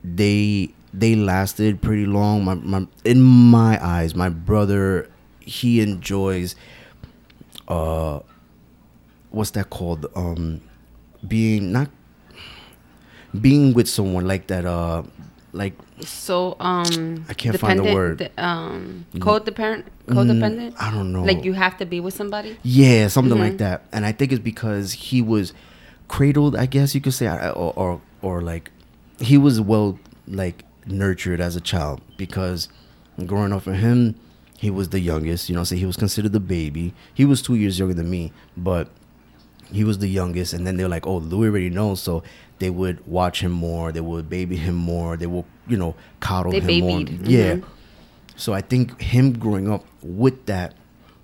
They 0.03 0.71
they 0.93 1.15
lasted 1.17 1.81
pretty 1.81 2.07
long. 2.07 2.45
My, 2.45 2.55
my 2.55 2.87
in 3.05 3.23
my 3.23 3.79
eyes, 3.85 4.15
my 4.15 4.29
brother 4.29 5.09
he 5.41 5.81
enjoys 5.81 6.57
uh 7.69 8.21
what's 9.31 9.51
that 9.51 9.71
called 9.71 10.07
um 10.17 10.61
being 11.27 11.73
not 11.73 11.91
being 13.41 13.75
with 13.75 13.89
someone 13.89 14.27
like 14.27 14.47
that 14.47 14.65
uh 14.65 15.03
like 15.53 15.75
so 16.01 16.57
um, 16.61 17.25
I 17.29 17.35
can't 17.35 17.59
find 17.59 17.79
the 17.79 17.95
word. 17.95 18.19
the, 18.19 18.45
um, 18.45 19.07
codependent, 19.15 19.85
codependent. 20.09 20.75
I 20.81 20.91
don't 20.91 21.13
know. 21.13 21.23
Like 21.23 21.45
you 21.45 21.53
have 21.53 21.77
to 21.79 21.87
be 21.87 22.01
with 22.01 22.15
somebody. 22.15 22.57
Yeah, 22.63 23.09
something 23.09 23.39
like 23.39 23.55
Mhm. 23.55 23.59
that. 23.59 23.83
And 23.93 24.05
I 24.05 24.13
think 24.13 24.33
it's 24.33 24.43
because 24.43 24.93
he 24.93 25.23
was 25.23 25.53
cradled, 26.09 26.57
I 26.57 26.67
guess 26.67 26.95
you 26.95 27.01
could 27.01 27.15
say, 27.15 27.27
or 27.29 27.73
or, 27.77 28.01
or 28.23 28.43
like 28.43 28.71
he 29.21 29.39
was 29.39 29.61
well 29.61 29.99
like 30.27 30.65
nurtured 30.87 31.41
as 31.41 31.57
a 31.57 31.61
child 31.61 32.01
because 32.17 32.69
growing 33.27 33.53
up 33.53 33.63
for 33.63 33.75
him, 33.75 34.17
he 34.59 34.71
was 34.71 34.89
the 34.89 35.01
youngest. 35.01 35.49
You 35.49 35.55
know, 35.55 35.65
so 35.65 35.77
he 35.77 35.87
was 35.87 35.97
considered 35.97 36.33
the 36.33 36.41
baby. 36.41 36.93
He 37.15 37.25
was 37.25 37.41
two 37.41 37.55
years 37.55 37.79
younger 37.79 37.95
than 37.95 38.11
me, 38.11 38.33
but 38.57 38.89
he 39.73 39.85
was 39.85 39.99
the 39.99 40.09
youngest. 40.09 40.53
And 40.53 40.67
then 40.67 40.77
they're 40.77 40.89
like, 40.89 41.07
"Oh, 41.07 41.19
Louis 41.19 41.49
already 41.49 41.71
knows," 41.71 42.03
so 42.03 42.23
they 42.59 42.71
would 42.71 43.07
watch 43.07 43.41
him 43.41 43.53
more. 43.53 43.93
They 43.93 44.01
would 44.01 44.29
baby 44.31 44.57
him 44.57 44.75
more. 44.75 45.17
They 45.17 45.27
will, 45.27 45.47
you 45.67 45.77
know, 45.77 45.95
coddle 46.21 46.53
They 46.53 46.61
him 46.61 46.81
more. 46.81 46.99
babied. 46.99 47.27
Yeah. 47.27 47.57
So 48.37 48.53
I 48.53 48.61
think 48.61 49.01
him 49.01 49.39
growing 49.39 49.71
up 49.71 49.85
with 50.03 50.47
that, 50.47 50.75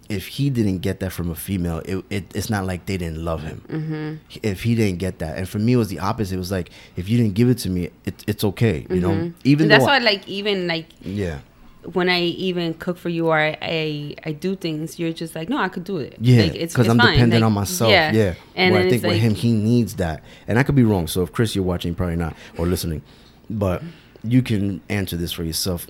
if 0.08 0.26
he 0.26 0.50
didn't 0.50 0.78
get 0.78 0.98
that 1.00 1.12
from 1.12 1.30
a 1.30 1.36
female, 1.36 1.78
it, 1.84 2.04
it 2.10 2.24
it's 2.34 2.50
not 2.50 2.66
like 2.66 2.86
they 2.86 2.96
didn't 2.96 3.24
love 3.24 3.42
him. 3.42 3.62
Mm-hmm. 3.68 4.38
If 4.42 4.64
he 4.64 4.74
didn't 4.74 4.98
get 4.98 5.20
that, 5.20 5.38
and 5.38 5.48
for 5.48 5.58
me 5.60 5.74
it 5.74 5.76
was 5.76 5.88
the 5.88 6.00
opposite. 6.00 6.34
It 6.34 6.38
was 6.38 6.50
like 6.50 6.70
if 6.96 7.08
you 7.08 7.16
didn't 7.16 7.34
give 7.34 7.48
it 7.48 7.58
to 7.58 7.70
me, 7.70 7.90
it, 8.04 8.24
it's 8.26 8.42
okay. 8.42 8.86
You 8.90 9.00
know, 9.00 9.32
even 9.44 9.64
And 9.64 9.70
that's 9.70 9.84
why, 9.84 9.98
like, 9.98 10.26
even 10.28 10.66
like 10.66 10.86
yeah, 11.02 11.38
when 11.84 12.08
I 12.10 12.20
even 12.22 12.74
cook 12.74 12.98
for 12.98 13.08
you 13.08 13.28
or 13.28 13.38
I, 13.38 13.56
I 13.62 14.14
I 14.24 14.32
do 14.32 14.54
things, 14.54 14.98
you're 14.98 15.12
just 15.12 15.34
like, 15.34 15.48
no, 15.48 15.56
I 15.56 15.68
could 15.68 15.84
do 15.84 15.96
it. 15.96 16.16
yeah, 16.20 16.42
like, 16.42 16.54
it's 16.54 16.74
because 16.74 16.88
I'm 16.88 16.98
fine. 16.98 17.12
dependent 17.14 17.40
Like, 17.40 17.46
on 17.46 17.52
myself. 17.54 17.90
Yeah, 17.90 18.34
and 18.54 18.74
Where 18.74 18.82
I 18.84 18.90
think 18.90 19.02
with 19.02 19.12
like, 19.12 19.20
him, 19.20 19.34
he 19.34 19.52
needs 19.52 19.96
that, 19.96 20.22
and 20.46 20.58
I 20.58 20.62
could 20.62 20.74
be 20.74 20.84
wrong. 20.84 21.06
So 21.06 21.22
if 21.22 21.32
Chris, 21.32 21.54
you're 21.54 21.64
watching, 21.64 21.94
probably 21.94 22.16
not 22.16 22.36
or 22.58 22.66
listening, 22.66 23.02
but 23.48 23.82
you 24.22 24.42
can 24.42 24.82
answer 24.90 25.16
this 25.16 25.32
for 25.32 25.42
yourself. 25.44 25.86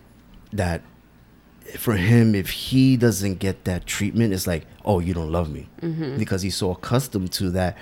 That 0.52 0.82
for 1.78 1.94
him, 1.94 2.34
if 2.34 2.50
he 2.50 2.96
doesn't 2.96 3.38
get 3.38 3.64
that 3.64 3.86
treatment, 3.86 4.32
it's 4.32 4.46
like, 4.46 4.66
oh, 4.84 4.98
you 5.00 5.14
don't 5.14 5.30
love 5.32 5.50
me, 5.50 5.68
Mm-hmm. 5.82 6.18
because 6.18 6.42
he's 6.42 6.56
so 6.56 6.70
accustomed 6.72 7.32
to 7.32 7.50
that 7.50 7.76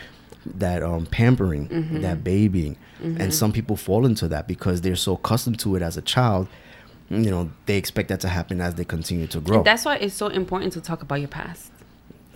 that 0.47 0.83
um 0.83 1.05
pampering, 1.07 1.69
Mm-hmm. 1.69 2.01
that 2.01 2.25
babying, 2.25 2.77
and 3.03 3.35
some 3.35 3.53
people 3.53 3.77
fall 3.77 4.07
into 4.07 4.29
that 4.29 4.49
because 4.49 4.81
they're 4.81 4.97
so 4.97 5.13
accustomed 5.15 5.59
to 5.61 5.77
it 5.77 5.83
as 5.83 5.97
a 5.99 6.03
child. 6.03 6.49
You 7.11 7.31
know, 7.31 7.51
they 7.67 7.77
expect 7.79 8.09
that 8.11 8.21
to 8.21 8.29
happen 8.29 8.61
as 8.61 8.75
they 8.75 8.85
continue 8.85 9.27
to 9.29 9.41
grow. 9.41 9.57
And 9.59 9.65
that's 9.67 9.85
why 9.85 9.97
it's 9.97 10.15
so 10.15 10.27
important 10.27 10.73
to 10.75 10.81
talk 10.81 11.01
about 11.03 11.17
your 11.21 11.29
past. 11.29 11.71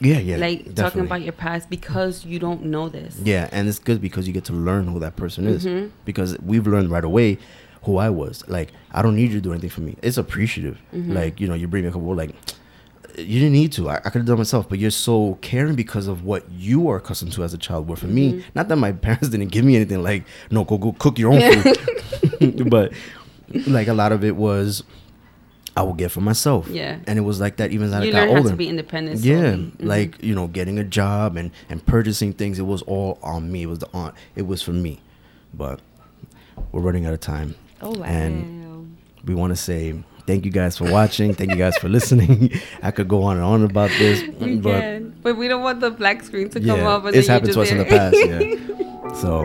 yeah, 0.00 0.18
yeah, 0.18 0.36
like 0.36 0.74
talking 0.74 1.02
about 1.02 1.22
your 1.22 1.32
past 1.34 1.68
because 1.70 2.24
you 2.24 2.38
don't 2.38 2.64
know 2.64 2.88
this. 2.88 3.18
Yeah, 3.22 3.48
and 3.52 3.68
it's 3.68 3.78
good 3.78 4.00
because 4.00 4.26
you 4.26 4.32
get 4.32 4.44
to 4.46 4.52
learn 4.52 4.86
who 4.88 4.98
that 5.00 5.14
person 5.16 5.46
is. 5.46 5.64
Mhm. 5.66 5.90
Because 6.04 6.38
we've 6.40 6.66
learned 6.66 6.90
right 6.90 7.04
away 7.04 7.38
who 7.84 7.98
I 7.98 8.08
was. 8.10 8.42
Like, 8.48 8.70
I 8.92 9.02
don't 9.02 9.14
need 9.14 9.30
you 9.30 9.38
to 9.38 9.40
do 9.42 9.52
anything 9.52 9.70
for 9.70 9.80
me. 9.82 9.96
It's 10.02 10.16
appreciative. 10.16 10.78
Mm-hmm. 10.94 11.12
Like, 11.12 11.40
you 11.40 11.46
know, 11.48 11.54
you 11.54 11.68
bring 11.68 11.82
me 11.84 11.88
a 11.90 11.92
couple 11.92 12.14
like 12.14 12.34
you 13.18 13.40
didn't 13.40 13.52
need 13.52 13.72
to. 13.72 13.90
I, 13.90 13.96
I 13.96 14.00
could 14.10 14.20
have 14.20 14.26
done 14.26 14.38
myself, 14.38 14.68
but 14.70 14.78
you're 14.78 14.90
so 14.90 15.36
caring 15.42 15.74
because 15.74 16.06
of 16.08 16.24
what 16.24 16.50
you 16.50 16.88
are 16.88 16.96
accustomed 16.96 17.32
to 17.32 17.44
as 17.44 17.52
a 17.52 17.58
child. 17.58 17.86
Where 17.86 17.96
for 17.96 18.06
Mm-hmm. 18.06 18.14
me, 18.38 18.44
not 18.54 18.68
that 18.68 18.76
my 18.76 18.92
parents 19.06 19.28
didn't 19.28 19.48
give 19.48 19.64
me 19.66 19.76
anything 19.76 20.02
like, 20.02 20.24
no, 20.50 20.64
go 20.64 20.78
go 20.78 20.92
cook 20.92 21.18
your 21.18 21.32
own 21.34 21.40
food. 21.62 22.70
but 22.70 22.92
like 23.66 23.88
a 23.88 23.94
lot 23.94 24.12
of 24.12 24.24
it 24.24 24.36
was 24.36 24.82
I 25.76 25.82
will 25.82 25.94
get 25.94 26.10
for 26.10 26.20
myself. 26.20 26.68
Yeah. 26.68 26.98
And 27.06 27.18
it 27.18 27.22
was 27.22 27.40
like 27.40 27.56
that 27.56 27.70
even 27.72 27.86
as 27.88 27.94
I 27.94 28.04
you 28.04 28.12
got 28.12 28.20
learn 28.20 28.28
how 28.30 28.36
older. 28.38 28.50
to 28.50 28.56
be 28.56 28.68
independent. 28.68 29.20
Yeah. 29.20 29.54
Mhm. 29.54 29.72
like 29.84 30.22
you 30.22 30.34
know, 30.34 30.46
getting 30.46 30.78
a 30.78 30.84
job 30.84 31.36
and 31.36 31.50
and 31.70 31.84
purchasing 31.86 32.32
things. 32.34 32.58
It 32.58 32.66
was 32.66 32.82
all 32.82 33.18
on 33.22 33.50
me. 33.50 33.62
It 33.62 33.66
was 33.66 33.78
the 33.80 33.88
on. 33.94 34.12
It 34.36 34.46
was 34.46 34.62
for 34.62 34.72
me. 34.72 35.00
But 35.54 35.80
we're 36.72 36.80
running 36.82 37.06
out 37.06 37.14
of 37.14 37.20
time. 37.20 37.54
oh 37.80 37.90
wow. 37.98 38.04
and 38.04 38.96
We 39.24 39.34
want 39.34 39.50
to 39.52 39.56
say 39.56 39.94
thank 40.26 40.44
you 40.44 40.50
guys 40.52 40.76
for 40.78 40.90
watching. 40.90 41.34
thank 41.34 41.50
you 41.50 41.56
guys 41.56 41.76
for 41.78 41.88
listening. 41.98 42.52
I 42.82 42.90
could 42.90 43.08
go 43.08 43.22
on 43.24 43.36
and 43.36 43.44
on 43.44 43.64
about 43.64 43.90
this, 43.98 44.22
we 44.40 44.56
but 44.56 44.80
can. 44.80 45.16
But 45.22 45.36
we 45.36 45.48
don't 45.48 45.62
want 45.62 45.80
the 45.80 45.90
black 45.90 46.22
screen 46.22 46.48
to 46.50 46.60
come 46.60 46.78
yeah, 46.80 46.88
up. 46.88 47.04
and 47.06 47.16
it's 47.16 47.28
happened 47.28 47.52
to 47.54 47.60
us 47.62 47.70
in 47.70 47.78
the 47.78 47.84
past. 47.86 48.16
Yeah. 48.16 48.56
So 49.14 49.44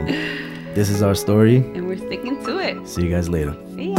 this 0.77 0.89
is 0.91 1.01
our 1.01 1.15
story. 1.15 1.57
and 1.75 1.87
we're 1.87 1.97
sticking 1.97 2.37
to 2.45 2.59
it. 2.59 2.87
See 2.87 3.01
you 3.01 3.09
guys 3.09 3.27
later. 3.27 3.55
See 3.75 3.93
ya. 3.93 3.96